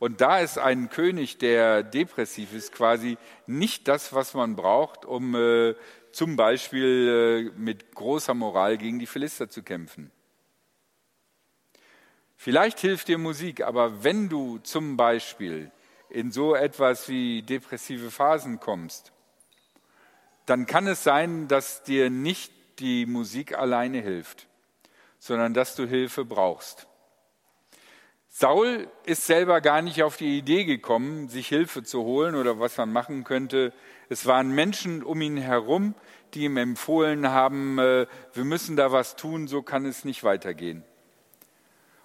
Und 0.00 0.22
da 0.22 0.40
ist 0.40 0.56
ein 0.56 0.88
König, 0.88 1.36
der 1.36 1.82
depressiv 1.82 2.54
ist, 2.54 2.72
quasi 2.72 3.18
nicht 3.46 3.86
das, 3.86 4.14
was 4.14 4.32
man 4.32 4.56
braucht, 4.56 5.04
um 5.04 5.34
äh, 5.34 5.74
zum 6.10 6.36
Beispiel 6.36 7.52
äh, 7.54 7.60
mit 7.60 7.94
großer 7.94 8.32
Moral 8.32 8.78
gegen 8.78 8.98
die 8.98 9.06
Philister 9.06 9.50
zu 9.50 9.62
kämpfen. 9.62 10.10
Vielleicht 12.34 12.80
hilft 12.80 13.08
dir 13.08 13.18
Musik, 13.18 13.60
aber 13.60 14.02
wenn 14.02 14.30
du 14.30 14.56
zum 14.60 14.96
Beispiel 14.96 15.70
in 16.08 16.32
so 16.32 16.54
etwas 16.54 17.10
wie 17.10 17.42
depressive 17.42 18.10
Phasen 18.10 18.58
kommst, 18.58 19.12
dann 20.46 20.64
kann 20.64 20.86
es 20.86 21.04
sein, 21.04 21.46
dass 21.46 21.82
dir 21.82 22.08
nicht 22.08 22.54
die 22.78 23.04
Musik 23.04 23.54
alleine 23.58 24.00
hilft, 24.00 24.48
sondern 25.18 25.52
dass 25.52 25.76
du 25.76 25.86
Hilfe 25.86 26.24
brauchst. 26.24 26.86
Saul 28.32 28.88
ist 29.04 29.26
selber 29.26 29.60
gar 29.60 29.82
nicht 29.82 30.04
auf 30.04 30.16
die 30.16 30.38
Idee 30.38 30.64
gekommen, 30.64 31.28
sich 31.28 31.48
Hilfe 31.48 31.82
zu 31.82 32.04
holen 32.04 32.36
oder 32.36 32.60
was 32.60 32.76
man 32.76 32.92
machen 32.92 33.24
könnte. 33.24 33.72
Es 34.08 34.24
waren 34.24 34.52
Menschen 34.52 35.02
um 35.02 35.20
ihn 35.20 35.36
herum, 35.36 35.96
die 36.32 36.44
ihm 36.44 36.56
empfohlen 36.56 37.30
haben, 37.30 37.80
äh, 37.80 38.06
wir 38.32 38.44
müssen 38.44 38.76
da 38.76 38.92
was 38.92 39.16
tun, 39.16 39.48
so 39.48 39.62
kann 39.62 39.84
es 39.84 40.04
nicht 40.04 40.22
weitergehen. 40.22 40.84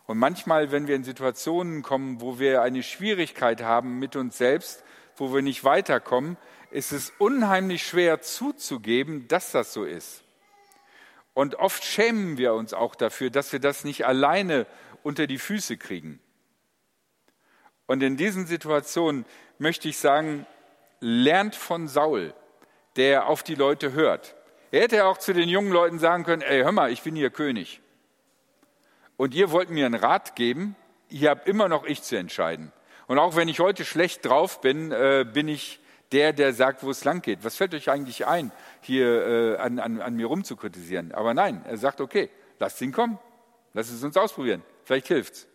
Und 0.08 0.18
manchmal, 0.18 0.72
wenn 0.72 0.88
wir 0.88 0.96
in 0.96 1.04
Situationen 1.04 1.84
kommen, 1.84 2.22
wo 2.22 2.40
wir 2.40 2.64
eine 2.64 2.82
Schwierigkeit 2.82 3.62
haben 3.62 4.00
mit 4.00 4.16
uns 4.16 4.36
selbst, 4.36 4.84
wo 5.18 5.32
wir 5.32 5.44
nicht 5.44 5.64
weiterkommen, 5.64 6.38
ist 6.72 6.92
es 6.92 7.14
unheimlich 7.20 7.86
schwer 7.86 8.22
zuzugeben, 8.22 9.28
dass 9.28 9.52
das 9.52 9.74
so 9.74 9.86
ist. 9.86 10.24
Und 11.36 11.56
oft 11.56 11.84
schämen 11.84 12.38
wir 12.40 12.54
uns 12.56 12.74
auch 12.74 12.96
dafür, 12.96 13.30
dass 13.30 13.52
wir 13.52 13.60
das 13.60 13.84
nicht 13.84 14.08
alleine 14.08 14.66
unter 15.06 15.28
die 15.28 15.38
Füße 15.38 15.78
kriegen. 15.78 16.20
Und 17.86 18.02
in 18.02 18.18
diesen 18.18 18.48
Situationen 18.48 19.26
möchte 19.60 19.88
ich 19.88 20.00
sagen, 20.00 20.48
lernt 21.00 21.56
von 21.56 21.88
Saul, 21.88 22.34
der 22.96 23.28
auf 23.28 23.44
die 23.44 23.54
Leute 23.54 23.94
hört. 23.94 24.36
Er 24.72 24.82
hätte 24.82 25.06
auch 25.06 25.20
zu 25.20 25.32
den 25.32 25.48
jungen 25.48 25.72
Leuten 25.72 26.00
sagen 26.00 26.24
können, 26.24 26.42
ey, 26.42 26.64
hör 26.64 26.72
mal, 26.72 26.92
ich 26.92 27.04
bin 27.04 27.16
hier 27.16 27.30
König. 27.30 27.82
Und 29.16 29.36
ihr 29.36 29.52
wollt 29.52 29.70
mir 29.70 29.86
einen 29.86 29.94
Rat 29.94 30.36
geben, 30.36 30.76
ihr 31.10 31.30
habt 31.30 31.48
immer 31.48 31.70
noch 31.70 31.86
ich 31.86 32.02
zu 32.02 32.18
entscheiden. 32.18 32.74
Und 33.06 33.20
auch 33.20 33.36
wenn 33.36 33.48
ich 33.48 33.60
heute 33.60 33.86
schlecht 33.86 34.26
drauf 34.26 34.60
bin, 34.60 34.92
äh, 34.92 35.24
bin 35.32 35.48
ich 35.48 35.80
der, 36.14 36.34
der 36.34 36.52
sagt, 36.52 36.82
wo 36.82 36.90
es 36.90 37.04
lang 37.04 37.22
geht. 37.22 37.44
Was 37.44 37.58
fällt 37.58 37.76
euch 37.76 37.92
eigentlich 37.92 38.26
ein, 38.26 38.52
hier 38.82 39.28
äh, 39.28 39.58
an, 39.58 39.78
an, 39.78 40.02
an 40.02 40.16
mir 40.16 40.26
rumzukritisieren? 40.26 41.12
Aber 41.12 41.36
nein, 41.36 41.64
er 41.68 41.78
sagt, 41.78 42.02
okay, 42.02 42.32
lasst 42.58 42.82
ihn 42.82 42.92
kommen, 42.92 43.20
lasst 43.74 43.94
es 43.94 44.04
uns 44.04 44.18
ausprobieren, 44.18 44.64
vielleicht 44.86 45.08
hilft's. 45.08 45.48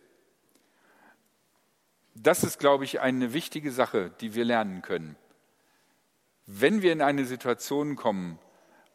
Das 2.13 2.43
ist, 2.43 2.59
glaube 2.59 2.83
ich, 2.83 2.99
eine 2.99 3.33
wichtige 3.33 3.71
Sache, 3.71 4.11
die 4.21 4.35
wir 4.35 4.45
lernen 4.45 4.81
können. 4.81 5.15
Wenn 6.45 6.81
wir 6.81 6.91
in 6.91 7.01
eine 7.01 7.25
Situation 7.25 7.95
kommen, 7.95 8.37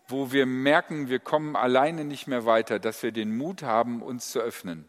wo 0.09 0.31
wir 0.31 0.47
merken, 0.47 1.09
wir 1.09 1.19
kommen 1.19 1.57
alleine 1.57 2.05
nicht 2.05 2.27
mehr 2.27 2.47
weiter, 2.47 2.79
dass 2.79 3.03
wir 3.03 3.13
den 3.13 3.37
Mut 3.37 3.63
haben, 3.63 4.03
uns 4.03 4.31
zu 4.31 4.39
öffnen 4.39 4.89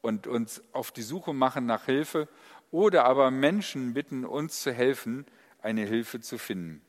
und 0.00 0.26
uns 0.26 0.62
auf 0.72 0.92
die 0.92 1.02
Suche 1.02 1.34
machen 1.34 1.66
nach 1.66 1.86
Hilfe 1.86 2.28
oder 2.70 3.04
aber 3.04 3.30
Menschen 3.30 3.94
bitten, 3.94 4.24
uns 4.24 4.60
zu 4.62 4.72
helfen, 4.72 5.26
eine 5.60 5.84
Hilfe 5.84 6.20
zu 6.20 6.38
finden. 6.38 6.82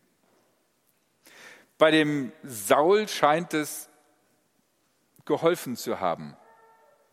Bei 1.77 1.89
dem 1.89 2.31
Saul 2.43 3.07
scheint 3.07 3.53
es 3.53 3.89
geholfen 5.25 5.75
zu 5.75 5.99
haben. 5.99 6.35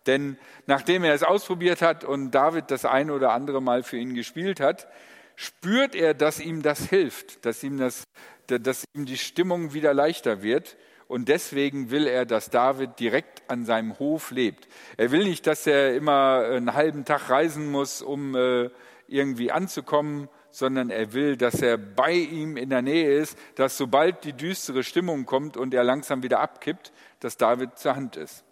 Denn 0.08 0.38
nachdem 0.66 1.04
er 1.04 1.12
es 1.12 1.22
ausprobiert 1.22 1.82
hat 1.82 2.02
und 2.02 2.32
David 2.32 2.70
das 2.70 2.86
eine 2.86 3.12
oder 3.12 3.32
andere 3.32 3.60
Mal 3.62 3.82
für 3.82 3.98
ihn 3.98 4.14
gespielt 4.14 4.58
hat, 4.58 4.88
spürt 5.36 5.94
er, 5.94 6.14
dass 6.14 6.40
ihm 6.40 6.62
das 6.62 6.88
hilft, 6.88 7.44
dass 7.44 7.62
ihm, 7.62 7.76
das, 7.76 8.04
dass 8.46 8.84
ihm 8.94 9.04
die 9.04 9.18
Stimmung 9.18 9.74
wieder 9.74 9.92
leichter 9.92 10.42
wird. 10.42 10.78
Und 11.08 11.28
deswegen 11.28 11.90
will 11.90 12.06
er, 12.06 12.26
dass 12.26 12.50
David 12.50 12.98
direkt 12.98 13.48
an 13.50 13.66
seinem 13.66 13.98
Hof 13.98 14.30
lebt. 14.30 14.66
Er 14.96 15.10
will 15.10 15.24
nicht, 15.24 15.46
dass 15.46 15.66
er 15.66 15.94
immer 15.94 16.44
einen 16.50 16.72
halben 16.72 17.04
Tag 17.04 17.28
reisen 17.28 17.70
muss, 17.70 18.02
um 18.02 18.34
äh, 18.34 18.70
irgendwie 19.08 19.52
anzukommen, 19.52 20.28
sondern 20.50 20.88
er 20.88 21.12
will, 21.12 21.36
dass 21.36 21.60
er 21.60 21.76
bei 21.76 22.12
ihm 22.12 22.56
in 22.56 22.70
der 22.70 22.82
Nähe 22.82 23.12
ist, 23.12 23.38
dass 23.56 23.76
sobald 23.76 24.24
die 24.24 24.32
düstere 24.32 24.82
Stimmung 24.82 25.26
kommt 25.26 25.58
und 25.58 25.74
er 25.74 25.84
langsam 25.84 26.22
wieder 26.22 26.40
abkippt, 26.40 26.92
dass 27.20 27.36
David 27.36 27.78
zur 27.78 27.94
Hand 27.94 28.16
ist. 28.16 28.44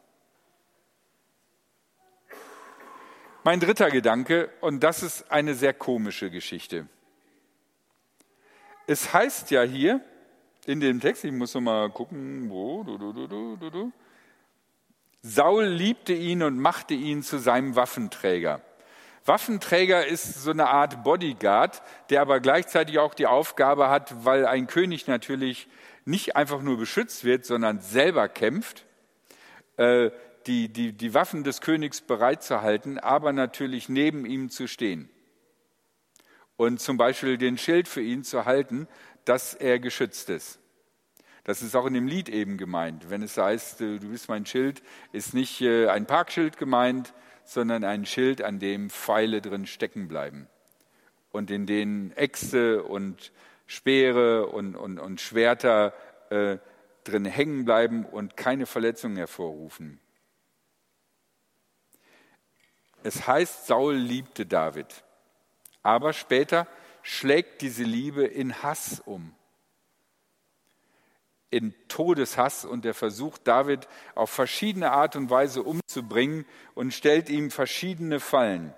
Mein 3.47 3.61
dritter 3.61 3.93
Gedanke, 3.93 4.51
und 4.61 4.83
das 4.83 5.05
ist 5.05 5.31
eine 5.31 5.55
sehr 5.55 5.73
komische 5.73 6.33
Geschichte. 6.33 6.89
Es 8.89 9.13
heißt 9.13 9.53
ja 9.53 9.63
hier 9.63 10.01
in 10.67 10.81
dem 10.81 11.01
Text, 11.01 11.23
ich 11.23 11.31
muss 11.31 11.55
noch 11.55 11.61
mal 11.61 11.89
gucken, 11.91 12.51
wo, 12.51 12.83
du, 12.83 12.99
du, 12.99 13.13
du, 13.13 13.57
du, 13.57 13.71
du, 13.71 13.93
Saul 15.23 15.67
liebte 15.67 16.13
ihn 16.13 16.43
und 16.43 16.59
machte 16.59 16.95
ihn 16.95 17.23
zu 17.23 17.39
seinem 17.39 17.77
Waffenträger. 17.77 18.63
Waffenträger 19.25 20.05
ist 20.05 20.43
so 20.43 20.51
eine 20.51 20.67
Art 20.67 21.05
Bodyguard, 21.05 21.83
der 22.11 22.23
aber 22.23 22.41
gleichzeitig 22.41 22.99
auch 22.99 23.15
die 23.15 23.29
Aufgabe 23.29 23.91
hat, 23.91 24.25
weil 24.25 24.45
ein 24.45 24.67
König 24.67 25.07
natürlich 25.07 25.69
nicht 26.05 26.35
einfach 26.35 26.63
nur 26.63 26.79
beschützt 26.79 27.23
wird, 27.23 27.45
sondern 27.45 27.81
selber 27.81 28.29
kämpft, 28.29 28.87
äh, 29.77 30.11
die, 30.47 30.69
die, 30.69 30.93
die 30.93 31.15
Waffen 31.15 31.45
des 31.45 31.61
Königs 31.61 32.01
bereitzuhalten, 32.01 32.99
aber 32.99 33.33
natürlich 33.33 33.89
neben 33.89 34.27
ihm 34.27 34.49
zu 34.51 34.67
stehen. 34.67 35.09
Und 36.57 36.81
zum 36.81 36.97
Beispiel 36.97 37.37
den 37.37 37.59
Schild 37.59 37.89
für 37.89 38.01
ihn 38.01 38.25
zu 38.25 38.45
halten, 38.45 38.89
dass 39.25 39.55
er 39.55 39.79
geschützt 39.79 40.31
ist. 40.31 40.59
Das 41.45 41.63
ist 41.63 41.77
auch 41.77 41.87
in 41.87 41.95
dem 41.95 42.09
Lied 42.09 42.29
eben 42.29 42.57
gemeint. 42.57 43.11
Wenn 43.11 43.23
es 43.23 43.37
heißt, 43.37 43.81
äh, 43.81 43.99
du 43.99 44.11
bist 44.11 44.29
mein 44.29 44.47
Schild, 44.47 44.83
ist 45.13 45.35
nicht 45.35 45.61
äh, 45.61 45.89
ein 45.89 46.07
Parkschild 46.07 46.57
gemeint, 46.57 47.15
sondern 47.45 47.85
ein 47.85 48.05
Schild, 48.05 48.43
an 48.43 48.59
dem 48.59 48.91
Pfeile 48.91 49.41
drin 49.41 49.67
stecken 49.67 50.09
bleiben 50.09 50.49
und 51.31 51.51
in 51.51 51.67
denen 51.67 52.11
Äxte 52.17 52.83
und 52.83 53.33
Speere 53.67 54.47
und, 54.47 54.75
und, 54.75 54.99
und 54.99 55.21
Schwerter 55.21 55.93
äh, 56.31 56.59
drin 57.05 57.25
hängen 57.25 57.65
bleiben 57.65 58.05
und 58.05 58.37
keine 58.37 58.67
Verletzungen 58.67 59.17
hervorrufen. 59.17 60.01
Es 63.03 63.27
heißt, 63.27 63.67
Saul 63.67 63.95
liebte 63.95 64.47
David, 64.47 65.05
aber 65.83 66.13
später 66.13 66.67
schlägt 67.03 67.63
diese 67.63 67.85
Liebe 67.85 68.25
in 68.25 68.63
Hass 68.63 69.01
um. 69.05 69.35
In 71.51 71.73
Todeshass 71.87 72.65
und 72.65 72.85
er 72.85 72.95
versucht 72.95 73.47
David 73.47 73.87
auf 74.17 74.31
verschiedene 74.31 74.91
Art 74.91 75.15
und 75.15 75.31
Weise 75.31 75.63
umzubringen 75.63 76.45
und 76.75 76.93
stellt 76.93 77.29
ihm 77.29 77.53
verschiedene 77.53 78.19
Fallen. 78.19 78.75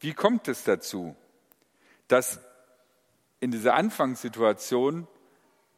Wie 0.00 0.12
kommt 0.12 0.48
es 0.48 0.64
dazu, 0.64 1.16
dass 2.08 2.40
in 3.40 3.50
dieser 3.50 3.74
Anfangssituation 3.74 5.08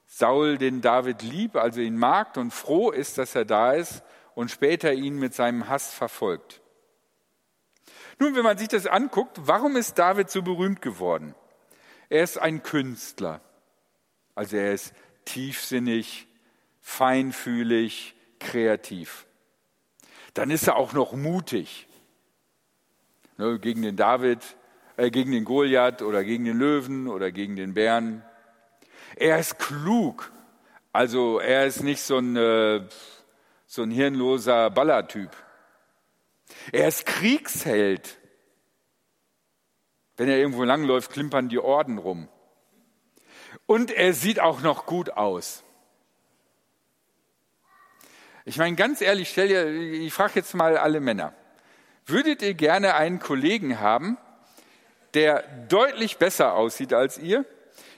Saul 0.06 0.58
den 0.58 0.80
David 0.80 1.22
lieb, 1.22 1.54
also 1.54 1.80
ihn 1.80 1.96
mag 1.96 2.36
und 2.36 2.50
froh 2.50 2.90
ist, 2.90 3.18
dass 3.18 3.36
er 3.36 3.44
da 3.44 3.72
ist 3.72 4.02
und 4.34 4.50
später 4.50 4.92
ihn 4.92 5.16
mit 5.16 5.34
seinem 5.34 5.68
Hass 5.68 5.94
verfolgt? 5.94 6.60
Nun, 8.18 8.34
wenn 8.34 8.44
man 8.44 8.58
sich 8.58 8.68
das 8.68 8.86
anguckt, 8.86 9.38
warum 9.42 9.76
ist 9.76 9.98
David 9.98 10.30
so 10.30 10.42
berühmt 10.42 10.80
geworden? 10.80 11.34
Er 12.08 12.22
ist 12.22 12.38
ein 12.38 12.62
Künstler. 12.62 13.40
Also 14.34 14.56
er 14.56 14.72
ist 14.72 14.94
tiefsinnig, 15.24 16.26
feinfühlig, 16.80 18.14
kreativ. 18.38 19.26
Dann 20.34 20.50
ist 20.50 20.66
er 20.66 20.76
auch 20.76 20.92
noch 20.92 21.12
mutig. 21.12 21.88
Ne, 23.38 23.58
gegen 23.58 23.82
den 23.82 23.96
David, 23.96 24.38
äh, 24.96 25.10
gegen 25.10 25.32
den 25.32 25.44
Goliath 25.44 26.00
oder 26.00 26.24
gegen 26.24 26.44
den 26.44 26.58
Löwen 26.58 27.08
oder 27.08 27.32
gegen 27.32 27.56
den 27.56 27.74
Bären. 27.74 28.22
Er 29.16 29.38
ist 29.38 29.58
klug. 29.58 30.30
Also 30.92 31.38
er 31.38 31.66
ist 31.66 31.82
nicht 31.82 32.00
so 32.00 32.18
ein, 32.18 32.36
äh, 32.36 32.82
so 33.66 33.82
ein 33.82 33.90
hirnloser 33.90 34.70
Ballertyp. 34.70 35.30
Er 36.72 36.88
ist 36.88 37.06
Kriegsheld. 37.06 38.18
Wenn 40.16 40.28
er 40.28 40.38
irgendwo 40.38 40.64
langläuft, 40.64 41.12
klimpern 41.12 41.48
die 41.48 41.58
Orden 41.58 41.98
rum. 41.98 42.28
Und 43.66 43.90
er 43.90 44.12
sieht 44.12 44.40
auch 44.40 44.60
noch 44.60 44.86
gut 44.86 45.10
aus. 45.10 45.62
Ich 48.44 48.58
meine, 48.58 48.76
ganz 48.76 49.00
ehrlich, 49.00 49.30
stell 49.30 49.48
dir, 49.48 49.66
ich 49.66 50.12
frage 50.12 50.34
jetzt 50.36 50.54
mal 50.54 50.76
alle 50.76 51.00
Männer. 51.00 51.34
Würdet 52.06 52.42
ihr 52.42 52.54
gerne 52.54 52.94
einen 52.94 53.18
Kollegen 53.18 53.80
haben, 53.80 54.16
der 55.14 55.42
deutlich 55.68 56.18
besser 56.18 56.54
aussieht 56.54 56.92
als 56.92 57.18
ihr, 57.18 57.44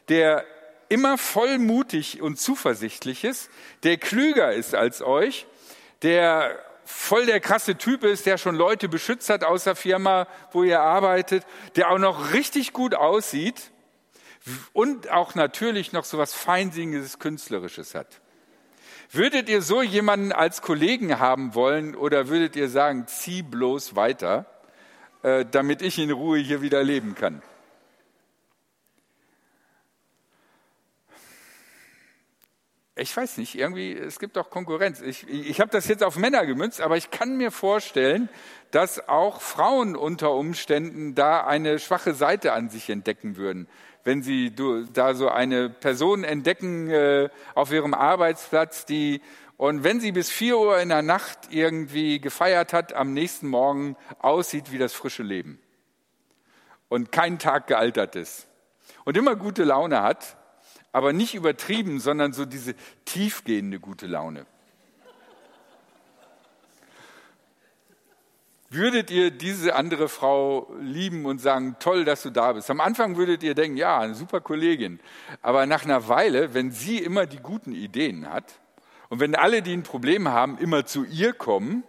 der 0.09 0.47
immer 0.89 1.19
vollmutig 1.19 2.23
und 2.23 2.41
zuversichtlich 2.41 3.25
ist, 3.25 3.51
der 3.83 3.99
klüger 3.99 4.53
ist 4.53 4.75
als 4.75 5.03
euch, 5.03 5.47
der 6.03 6.59
voll 6.89 7.27
der 7.27 7.39
krasse 7.39 7.77
Typ 7.77 8.03
ist, 8.03 8.25
der 8.25 8.39
schon 8.39 8.57
Leute 8.57 8.89
beschützt 8.89 9.29
hat 9.29 9.45
aus 9.45 9.65
der 9.65 9.77
Firma, 9.77 10.27
wo 10.53 10.63
ihr 10.63 10.81
arbeitet, 10.81 11.45
der 11.77 11.91
auch 11.91 11.99
noch 11.99 12.33
richtig 12.33 12.73
gut 12.73 12.95
aussieht 12.95 13.73
und 14.73 15.11
auch 15.11 15.35
natürlich 15.35 15.93
noch 15.93 16.05
so 16.05 16.17
was 16.17 16.33
Feinsinniges, 16.33 17.19
Künstlerisches 17.19 17.95
hat. 17.95 18.23
Würdet 19.11 19.51
ihr 19.51 19.61
so 19.61 19.83
jemanden 19.83 20.33
als 20.33 20.63
Kollegen 20.63 21.19
haben 21.19 21.55
wollen 21.55 21.95
oder 21.95 22.29
würdet 22.29 22.57
ihr 22.57 22.71
sagen, 22.71 23.07
zieh 23.07 23.43
bloß 23.43 23.95
weiter, 23.95 24.47
äh, 25.23 25.45
damit 25.45 25.83
ich 25.83 25.99
in 25.99 26.11
Ruhe 26.11 26.39
hier 26.39 26.63
wieder 26.63 26.83
leben 26.83 27.15
kann? 27.15 27.43
Ich 32.99 33.17
weiß 33.17 33.39
nicht, 33.39 33.55
irgendwie, 33.55 33.93
es 33.93 34.19
gibt 34.19 34.37
auch 34.39 34.51
Konkurrenz. 34.51 35.01
Ich, 35.01 35.29
ich 35.29 35.61
habe 35.61 35.71
das 35.71 35.87
jetzt 35.87 36.03
auf 36.03 36.17
Männer 36.17 36.45
gemünzt, 36.47 36.81
aber 36.81 36.97
ich 36.97 37.11
kann 37.11 37.37
mir 37.37 37.53
vorstellen, 37.53 38.29
dass 38.73 39.09
auch 39.09 39.41
Frauen 39.41 39.95
unter 39.95 40.33
Umständen 40.33 41.15
da 41.15 41.47
eine 41.47 41.79
schwache 41.79 42.13
Seite 42.13 42.53
an 42.53 42.69
sich 42.71 42.91
entdecken 42.91 43.37
würden. 43.37 43.69
Wenn 44.03 44.23
sie 44.23 44.53
da 44.93 45.15
so 45.15 45.29
eine 45.29 45.71
Person 45.71 46.25
entdecken 46.25 46.91
äh, 46.91 47.29
auf 47.55 47.73
ihrem 47.73 47.95
Arbeitsplatz, 47.95 48.85
die 48.85 49.21
und 49.57 49.83
wenn 49.83 50.01
sie 50.01 50.13
bis 50.13 50.31
vier 50.31 50.59
Uhr 50.59 50.79
in 50.79 50.89
der 50.89 51.03
Nacht 51.03 51.39
irgendwie 51.51 52.21
gefeiert 52.21 52.73
hat, 52.73 52.93
am 52.93 53.13
nächsten 53.13 53.49
Morgen 53.49 53.97
aussieht 54.21 54.71
wie 54.71 54.79
das 54.79 54.93
frische 54.93 55.25
Leben 55.25 55.61
und 56.89 57.11
kein 57.13 57.39
Tag 57.39 57.67
gealtert 57.67 58.17
ist 58.17 58.47
und 59.05 59.17
immer 59.17 59.35
gute 59.35 59.65
Laune 59.65 60.03
hat, 60.03 60.37
aber 60.93 61.13
nicht 61.13 61.35
übertrieben, 61.35 62.01
sondern 62.01 62.33
so 62.33 62.45
diese 62.45 62.75
tiefgehende 63.05 63.81
gute 63.81 64.07
Laune. 64.07 64.47
Würdet 68.71 69.11
ihr 69.11 69.31
diese 69.31 69.75
andere 69.75 70.11
Frau 70.11 70.71
lieben 70.79 71.25
und 71.25 71.41
sagen, 71.41 71.77
toll, 71.81 72.05
dass 72.05 72.23
du 72.23 72.31
da 72.31 72.53
bist? 72.53 72.71
Am 72.71 72.83
Anfang 72.83 73.17
würdet 73.17 73.43
ihr 73.43 73.55
denken, 73.55 73.79
ja, 73.79 73.99
eine 73.99 74.15
super 74.15 74.43
Kollegin. 74.43 75.01
Aber 75.41 75.65
nach 75.65 75.85
einer 75.85 76.09
Weile, 76.09 76.53
wenn 76.53 76.71
sie 76.71 76.99
immer 76.99 77.25
die 77.25 77.39
guten 77.39 77.73
Ideen 77.73 78.29
hat 78.29 78.61
und 79.09 79.21
wenn 79.21 79.35
alle, 79.35 79.63
die 79.63 79.73
ein 79.73 79.85
Problem 79.85 80.29
haben, 80.29 80.59
immer 80.59 80.85
zu 80.85 81.05
ihr 81.05 81.33
kommen, 81.33 81.83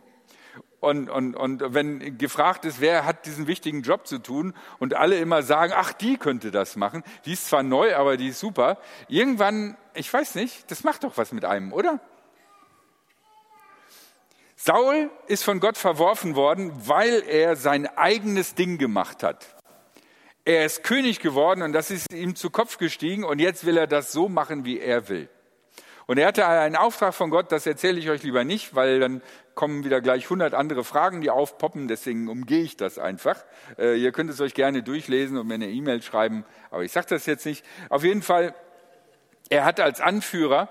und, 0.80 1.10
und, 1.10 1.36
und 1.36 1.74
wenn 1.74 2.18
gefragt 2.18 2.66
ist, 2.66 2.80
wer 2.80 3.06
hat 3.06 3.26
diesen 3.26 3.48
wichtigen 3.48 3.82
Job 3.82 4.08
zu 4.08 4.20
tun 4.20 4.54
und 4.80 4.94
alle 4.94 5.18
immer 5.18 5.44
sagen, 5.44 5.74
ach, 5.76 5.92
die 5.94 6.18
könnte 6.18 6.52
das 6.52 6.76
machen, 6.76 7.04
die 7.26 7.34
ist 7.34 7.48
zwar 7.48 7.64
neu, 7.64 7.96
aber 7.96 8.18
die 8.18 8.30
ist 8.30 8.40
super, 8.40 8.78
irgendwann, 9.08 9.78
ich 9.94 10.12
weiß 10.12 10.36
nicht, 10.36 10.72
das 10.72 10.84
macht 10.84 11.04
doch 11.04 11.18
was 11.18 11.32
mit 11.32 11.46
einem, 11.46 11.74
oder? 11.74 12.00
Saul 14.56 15.10
ist 15.28 15.44
von 15.44 15.62
Gott 15.62 15.78
verworfen 15.78 16.36
worden, 16.36 16.74
weil 16.86 17.24
er 17.28 17.56
sein 17.56 17.88
eigenes 17.98 18.56
Ding 18.56 18.78
gemacht 18.78 19.24
hat. 19.24 19.56
Er 20.44 20.66
ist 20.66 20.84
König 20.84 21.20
geworden 21.20 21.62
und 21.62 21.74
das 21.74 21.92
ist 21.92 22.12
ihm 22.12 22.36
zu 22.36 22.50
Kopf 22.50 22.78
gestiegen 22.78 23.24
und 23.24 23.40
jetzt 23.40 23.66
will 23.66 23.78
er 23.78 23.88
das 23.88 24.12
so 24.12 24.28
machen, 24.28 24.66
wie 24.66 24.80
er 24.80 25.08
will. 25.08 25.30
Und 26.08 26.18
er 26.18 26.28
hatte 26.28 26.48
einen 26.48 26.76
Auftrag 26.76 27.14
von 27.14 27.30
Gott, 27.30 27.52
das 27.52 27.68
erzähle 27.68 28.00
ich 28.00 28.10
euch 28.10 28.24
lieber 28.24 28.44
nicht, 28.44 28.74
weil 28.74 29.00
dann 29.00 29.22
kommen 29.60 29.84
wieder 29.84 30.00
gleich 30.00 30.24
100 30.24 30.54
andere 30.54 30.86
Fragen, 30.86 31.20
die 31.20 31.30
aufpoppen, 31.30 31.90
deswegen 31.90 32.30
umgehe 32.30 32.64
ich 32.64 32.78
das 32.78 32.98
einfach. 32.98 33.44
Äh, 33.78 34.00
ihr 34.00 34.14
könnt 34.14 34.30
es 34.30 34.40
euch 34.40 34.54
gerne 34.54 34.84
durchlesen 34.84 35.38
und 35.38 35.48
mir 35.48 35.56
eine 35.56 35.68
E-Mail 35.68 36.02
schreiben, 36.02 36.46
aber 36.72 36.86
ich 36.86 36.94
sage 36.94 37.08
das 37.10 37.26
jetzt 37.26 37.46
nicht. 37.46 37.66
Auf 37.90 38.06
jeden 38.06 38.22
Fall, 38.22 38.56
er 39.50 39.66
hat 39.66 39.82
als 39.82 40.00
Anführer, 40.00 40.70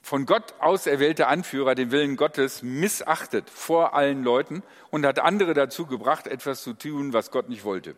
von 0.00 0.26
Gott 0.26 0.54
auserwählte 0.60 1.26
Anführer, 1.26 1.74
den 1.74 1.90
Willen 1.90 2.14
Gottes 2.14 2.62
missachtet 2.62 3.50
vor 3.50 3.94
allen 3.94 4.22
Leuten 4.22 4.62
und 4.90 5.04
hat 5.04 5.18
andere 5.18 5.52
dazu 5.52 5.86
gebracht, 5.86 6.28
etwas 6.28 6.62
zu 6.62 6.72
tun, 6.72 7.12
was 7.12 7.32
Gott 7.32 7.48
nicht 7.48 7.64
wollte. 7.64 7.96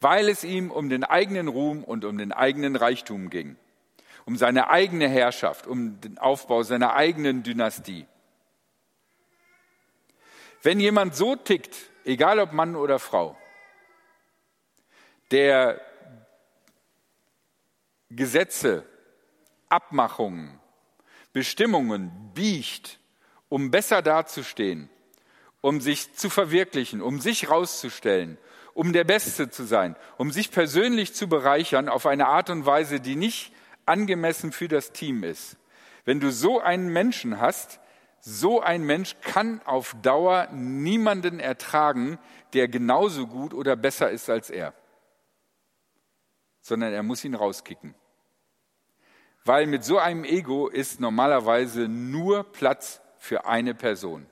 Weil 0.00 0.28
es 0.28 0.44
ihm 0.44 0.70
um 0.70 0.88
den 0.88 1.02
eigenen 1.02 1.48
Ruhm 1.48 1.82
und 1.82 2.04
um 2.04 2.16
den 2.16 2.30
eigenen 2.30 2.76
Reichtum 2.76 3.30
ging 3.30 3.56
um 4.26 4.36
seine 4.36 4.70
eigene 4.70 5.08
Herrschaft, 5.08 5.66
um 5.66 6.00
den 6.00 6.18
Aufbau 6.18 6.62
seiner 6.62 6.94
eigenen 6.94 7.42
Dynastie. 7.42 8.06
Wenn 10.62 10.80
jemand 10.80 11.16
so 11.16 11.36
tickt, 11.36 11.74
egal 12.04 12.38
ob 12.38 12.52
Mann 12.52 12.76
oder 12.76 12.98
Frau, 12.98 13.36
der 15.30 15.80
Gesetze, 18.10 18.84
Abmachungen, 19.68 20.58
Bestimmungen 21.32 22.32
biegt, 22.34 22.98
um 23.48 23.70
besser 23.70 24.02
dazustehen, 24.02 24.90
um 25.60 25.80
sich 25.80 26.14
zu 26.14 26.28
verwirklichen, 26.28 27.00
um 27.00 27.20
sich 27.20 27.48
rauszustellen, 27.48 28.38
um 28.74 28.92
der 28.92 29.04
Beste 29.04 29.50
zu 29.50 29.64
sein, 29.64 29.96
um 30.16 30.30
sich 30.30 30.50
persönlich 30.50 31.14
zu 31.14 31.28
bereichern 31.28 31.88
auf 31.88 32.06
eine 32.06 32.26
Art 32.26 32.50
und 32.50 32.66
Weise, 32.66 33.00
die 33.00 33.16
nicht 33.16 33.52
angemessen 33.86 34.52
für 34.52 34.68
das 34.68 34.92
Team 34.92 35.22
ist. 35.22 35.56
Wenn 36.04 36.20
du 36.20 36.30
so 36.32 36.60
einen 36.60 36.88
Menschen 36.88 37.40
hast, 37.40 37.80
so 38.20 38.60
ein 38.60 38.84
Mensch 38.84 39.16
kann 39.22 39.60
auf 39.64 39.96
Dauer 40.02 40.48
niemanden 40.52 41.40
ertragen, 41.40 42.18
der 42.52 42.68
genauso 42.68 43.26
gut 43.26 43.54
oder 43.54 43.76
besser 43.76 44.10
ist 44.10 44.28
als 44.28 44.50
er, 44.50 44.74
sondern 46.60 46.92
er 46.92 47.02
muss 47.02 47.24
ihn 47.24 47.34
rauskicken. 47.34 47.94
Weil 49.44 49.66
mit 49.66 49.84
so 49.84 49.98
einem 49.98 50.24
Ego 50.24 50.68
ist 50.68 51.00
normalerweise 51.00 51.88
nur 51.88 52.44
Platz 52.44 53.00
für 53.18 53.46
eine 53.46 53.74
Person. 53.74 54.26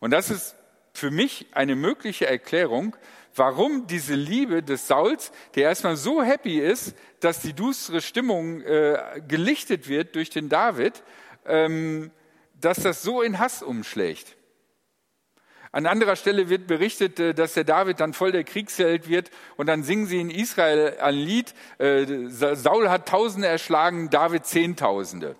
Und 0.00 0.10
das 0.10 0.30
ist 0.30 0.56
für 0.92 1.10
mich 1.10 1.46
eine 1.52 1.76
mögliche 1.76 2.26
Erklärung, 2.26 2.96
warum 3.34 3.86
diese 3.86 4.14
Liebe 4.14 4.62
des 4.62 4.86
Sauls, 4.86 5.32
der 5.54 5.64
erstmal 5.64 5.96
so 5.96 6.22
happy 6.22 6.60
ist, 6.60 6.94
dass 7.20 7.40
die 7.40 7.52
düstere 7.52 8.00
Stimmung 8.00 8.60
äh, 8.62 9.22
gelichtet 9.26 9.88
wird 9.88 10.14
durch 10.14 10.30
den 10.30 10.48
David, 10.48 11.02
dass 11.44 12.78
das 12.78 13.02
so 13.02 13.22
in 13.22 13.38
Hass 13.38 13.62
umschlägt. 13.62 14.36
An 15.74 15.86
anderer 15.86 16.14
Stelle 16.14 16.48
wird 16.48 16.68
berichtet, 16.68 17.18
äh, 17.18 17.34
dass 17.34 17.54
der 17.54 17.64
David 17.64 17.98
dann 17.98 18.12
voll 18.12 18.30
der 18.30 18.44
Kriegsheld 18.44 19.08
wird 19.08 19.32
und 19.56 19.66
dann 19.66 19.82
singen 19.82 20.06
sie 20.06 20.20
in 20.20 20.30
Israel 20.30 20.98
ein 21.00 21.16
Lied, 21.16 21.52
äh, 21.78 22.06
Saul 22.28 22.90
hat 22.90 23.08
Tausende 23.08 23.48
erschlagen, 23.48 24.08
David 24.08 24.46
Zehntausende. 24.46 25.34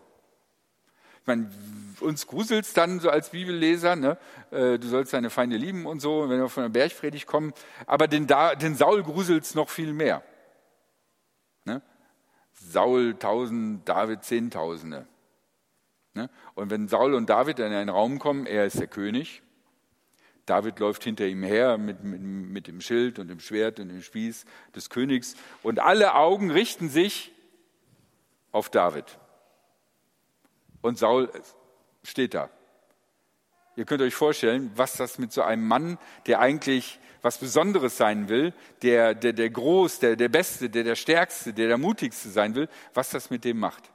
Ich 1.20 1.26
meine, 1.28 1.52
uns 2.00 2.26
gruselt's 2.26 2.72
dann 2.72 2.98
so 2.98 3.10
als 3.10 3.30
Bibelleser, 3.30 3.94
ne? 3.94 4.18
Äh, 4.50 4.80
du 4.80 4.88
sollst 4.88 5.12
deine 5.12 5.30
Feinde 5.30 5.56
lieben 5.56 5.86
und 5.86 6.00
so, 6.00 6.28
wenn 6.28 6.40
wir 6.40 6.48
von 6.48 6.64
der 6.64 6.70
Bergpredigt 6.70 7.28
kommen, 7.28 7.52
aber 7.86 8.08
den, 8.08 8.26
da, 8.26 8.56
den 8.56 8.74
Saul 8.74 9.04
gruselt's 9.04 9.54
noch 9.54 9.68
viel 9.68 9.92
mehr. 9.92 10.24
Ne? 11.64 11.80
Saul 12.54 13.14
tausend, 13.20 13.88
David 13.88 14.24
zehntausende. 14.24 15.06
Ne? 16.14 16.31
Und 16.55 16.70
wenn 16.70 16.88
Saul 16.88 17.14
und 17.14 17.29
David 17.29 17.59
in 17.59 17.72
einen 17.72 17.90
Raum 17.90 18.18
kommen, 18.18 18.46
er 18.46 18.66
ist 18.66 18.79
der 18.79 18.87
König, 18.87 19.42
David 20.46 20.79
läuft 20.79 21.05
hinter 21.05 21.27
ihm 21.27 21.42
her 21.42 21.79
mit, 21.79 22.05
mit, 22.05 22.20
mit, 22.20 22.66
dem 22.66 22.81
Schild 22.81 23.18
und 23.18 23.29
dem 23.29 23.40
Schwert 23.40 23.81
und 23.81 23.88
dem 23.88 24.03
Spieß 24.03 24.44
des 24.74 24.90
Königs 24.90 25.37
und 25.62 25.79
alle 25.79 26.14
Augen 26.14 26.50
richten 26.50 26.88
sich 26.88 27.33
auf 28.53 28.68
David. 28.68 29.18
Und 30.83 30.98
Saul 30.98 31.31
steht 32.03 32.35
da. 32.35 32.50
Ihr 33.77 33.87
könnt 33.87 34.03
euch 34.03 34.14
vorstellen, 34.14 34.70
was 34.77 34.96
das 34.96 35.18
mit 35.18 35.33
so 35.33 35.42
einem 35.42 35.66
Mann, 35.66 35.98
der 36.27 36.40
eigentlich 36.40 37.00
was 37.22 37.38
Besonderes 37.38 37.96
sein 37.96 38.29
will, 38.29 38.53
der, 38.83 39.14
der, 39.14 39.33
der 39.33 39.48
groß, 39.48 39.98
der, 39.98 40.14
der 40.14 40.29
Beste, 40.29 40.68
der 40.68 40.85
der 40.85 40.94
Stärkste, 40.94 41.55
der 41.55 41.68
der 41.68 41.79
Mutigste 41.79 42.29
sein 42.29 42.55
will, 42.55 42.68
was 42.92 43.09
das 43.09 43.31
mit 43.31 43.44
dem 43.44 43.59
macht. 43.59 43.90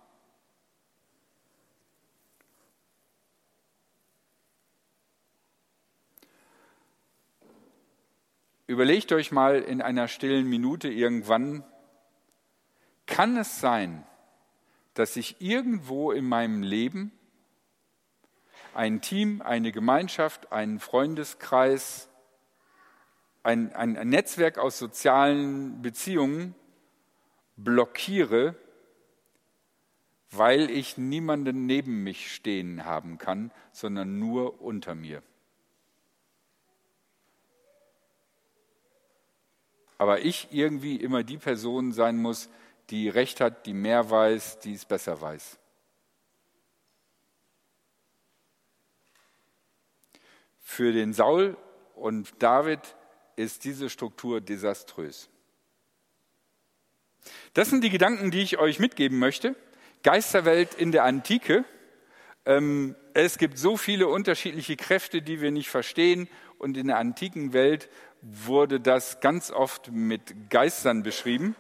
Überlegt 8.70 9.12
euch 9.14 9.32
mal 9.32 9.64
in 9.64 9.82
einer 9.82 10.08
stillen 10.08 10.48
Minute 10.48 10.90
irgendwann, 10.90 11.64
kann 13.08 13.36
es 13.36 13.60
sein, 13.60 14.06
dass 14.94 15.16
ich 15.16 15.42
irgendwo 15.42 16.12
in 16.12 16.24
meinem 16.24 16.62
Leben 16.62 17.12
ein 18.76 19.02
Team, 19.02 19.42
eine 19.42 19.72
Gemeinschaft, 19.72 20.52
einen 20.52 20.80
Freundeskreis, 20.80 22.10
ein, 23.42 23.74
ein, 23.74 24.08
Netzwerk 24.08 24.60
aus 24.60 24.78
sozialen 24.78 25.82
Beziehungen 25.82 26.54
blockiere, 27.58 28.54
weil 30.30 30.70
ich 30.70 30.96
niemanden 30.96 31.66
neben 31.66 32.04
mich 32.04 32.32
stehen 32.32 32.86
haben 32.86 33.18
kann, 33.18 33.50
sondern 33.72 34.20
nur 34.20 34.62
unter 34.62 34.94
mir. 34.94 35.24
Aber 40.00 40.22
ich 40.22 40.48
irgendwie 40.52 40.96
immer 40.96 41.24
die 41.24 41.38
Person 41.38 41.92
sein 41.92 42.18
muss, 42.18 42.50
die 42.90 43.10
Recht 43.10 43.42
hat, 43.42 43.68
die 43.68 43.74
mehr 43.74 44.10
weiß, 44.10 44.60
die 44.60 44.74
es 44.74 44.86
besser 44.86 45.22
weiß. 45.22 45.60
Für 50.62 50.94
den 50.94 51.14
Saul 51.14 51.58
und 51.96 52.42
David 52.42 52.80
ist 53.36 53.66
diese 53.66 53.90
Struktur 53.90 54.40
desaströs. 54.40 55.30
Das 57.54 57.70
sind 57.70 57.84
die 57.84 57.90
Gedanken, 57.90 58.32
die 58.32 58.42
ich 58.42 58.58
euch 58.58 58.80
mitgeben 58.80 59.20
möchte. 59.20 59.56
Geisterwelt 60.04 60.76
in 60.76 60.94
der 60.94 61.04
Antike. 61.04 61.66
Ähm, 62.46 62.96
es 63.14 63.38
gibt 63.38 63.58
so 63.58 63.76
viele 63.76 64.08
unterschiedliche 64.08 64.78
Kräfte, 64.78 65.22
die 65.22 65.42
wir 65.42 65.52
nicht 65.52 65.70
verstehen. 65.70 66.30
Und 66.58 66.78
in 66.78 66.88
der 66.88 66.98
antiken 66.98 67.52
Welt 67.52 67.90
wurde 68.22 68.80
das 68.80 69.20
ganz 69.20 69.52
oft 69.52 69.92
mit 69.92 70.50
Geistern 70.50 71.04
beschrieben. 71.04 71.56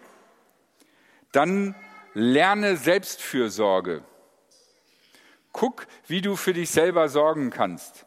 Dann 1.31 1.75
lerne 2.13 2.77
Selbstfürsorge. 2.77 4.03
Guck, 5.51 5.87
wie 6.07 6.21
du 6.21 6.35
für 6.35 6.53
dich 6.53 6.69
selber 6.69 7.09
sorgen 7.09 7.49
kannst. 7.49 8.05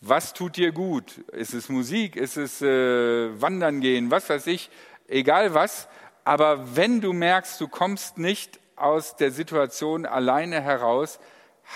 Was 0.00 0.32
tut 0.32 0.56
dir 0.56 0.72
gut? 0.72 1.18
Ist 1.32 1.52
es 1.52 1.68
Musik? 1.68 2.16
Ist 2.16 2.36
es 2.36 2.62
äh, 2.62 3.40
Wandern 3.40 3.80
gehen? 3.80 4.10
Was 4.10 4.28
weiß 4.28 4.46
ich? 4.46 4.70
Egal 5.06 5.52
was. 5.52 5.88
Aber 6.24 6.76
wenn 6.76 7.00
du 7.00 7.12
merkst, 7.12 7.60
du 7.60 7.68
kommst 7.68 8.18
nicht 8.18 8.60
aus 8.76 9.16
der 9.16 9.30
Situation 9.30 10.06
alleine 10.06 10.60
heraus, 10.60 11.18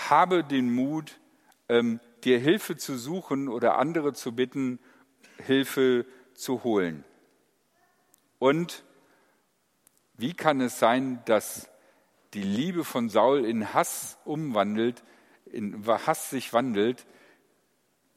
habe 0.09 0.43
den 0.43 0.73
Mut, 0.73 1.19
ähm, 1.69 1.99
dir 2.23 2.39
Hilfe 2.39 2.77
zu 2.77 2.97
suchen 2.97 3.47
oder 3.47 3.77
andere 3.77 4.13
zu 4.13 4.35
bitten 4.35 4.79
Hilfe 5.37 6.05
zu 6.33 6.63
holen. 6.63 7.03
Und 8.39 8.83
wie 10.17 10.33
kann 10.33 10.61
es 10.61 10.79
sein, 10.79 11.21
dass 11.25 11.69
die 12.33 12.43
Liebe 12.43 12.83
von 12.83 13.09
Saul 13.09 13.45
in 13.45 13.73
Hass 13.73 14.17
umwandelt, 14.25 15.03
in 15.45 15.85
Hass 15.87 16.29
sich 16.29 16.53
wandelt? 16.53 17.05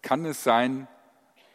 Kann 0.03 0.25
es 0.25 0.43
sein, 0.45 0.89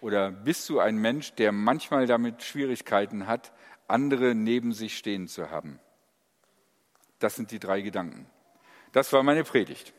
oder 0.02 0.32
bist 0.32 0.67
du 0.67 0.80
ein 0.80 0.97
Mensch, 0.97 1.34
der 1.34 1.54
manchmal 1.54 2.08
damit 2.08 2.43
Schwierigkeiten 2.43 3.26
hat, 3.26 3.54
andere 3.88 4.36
neben 4.36 4.73
sich 4.73 4.97
stehen 4.97 5.30
zu 5.30 5.49
haben? 5.49 5.80
Das 7.19 7.36
sind 7.38 7.52
die 7.52 7.60
drei 7.60 7.82
Gedanken. 7.82 8.26
Das 8.91 9.13
war 9.13 9.23
meine 9.23 9.45
Predigt. 9.45 9.93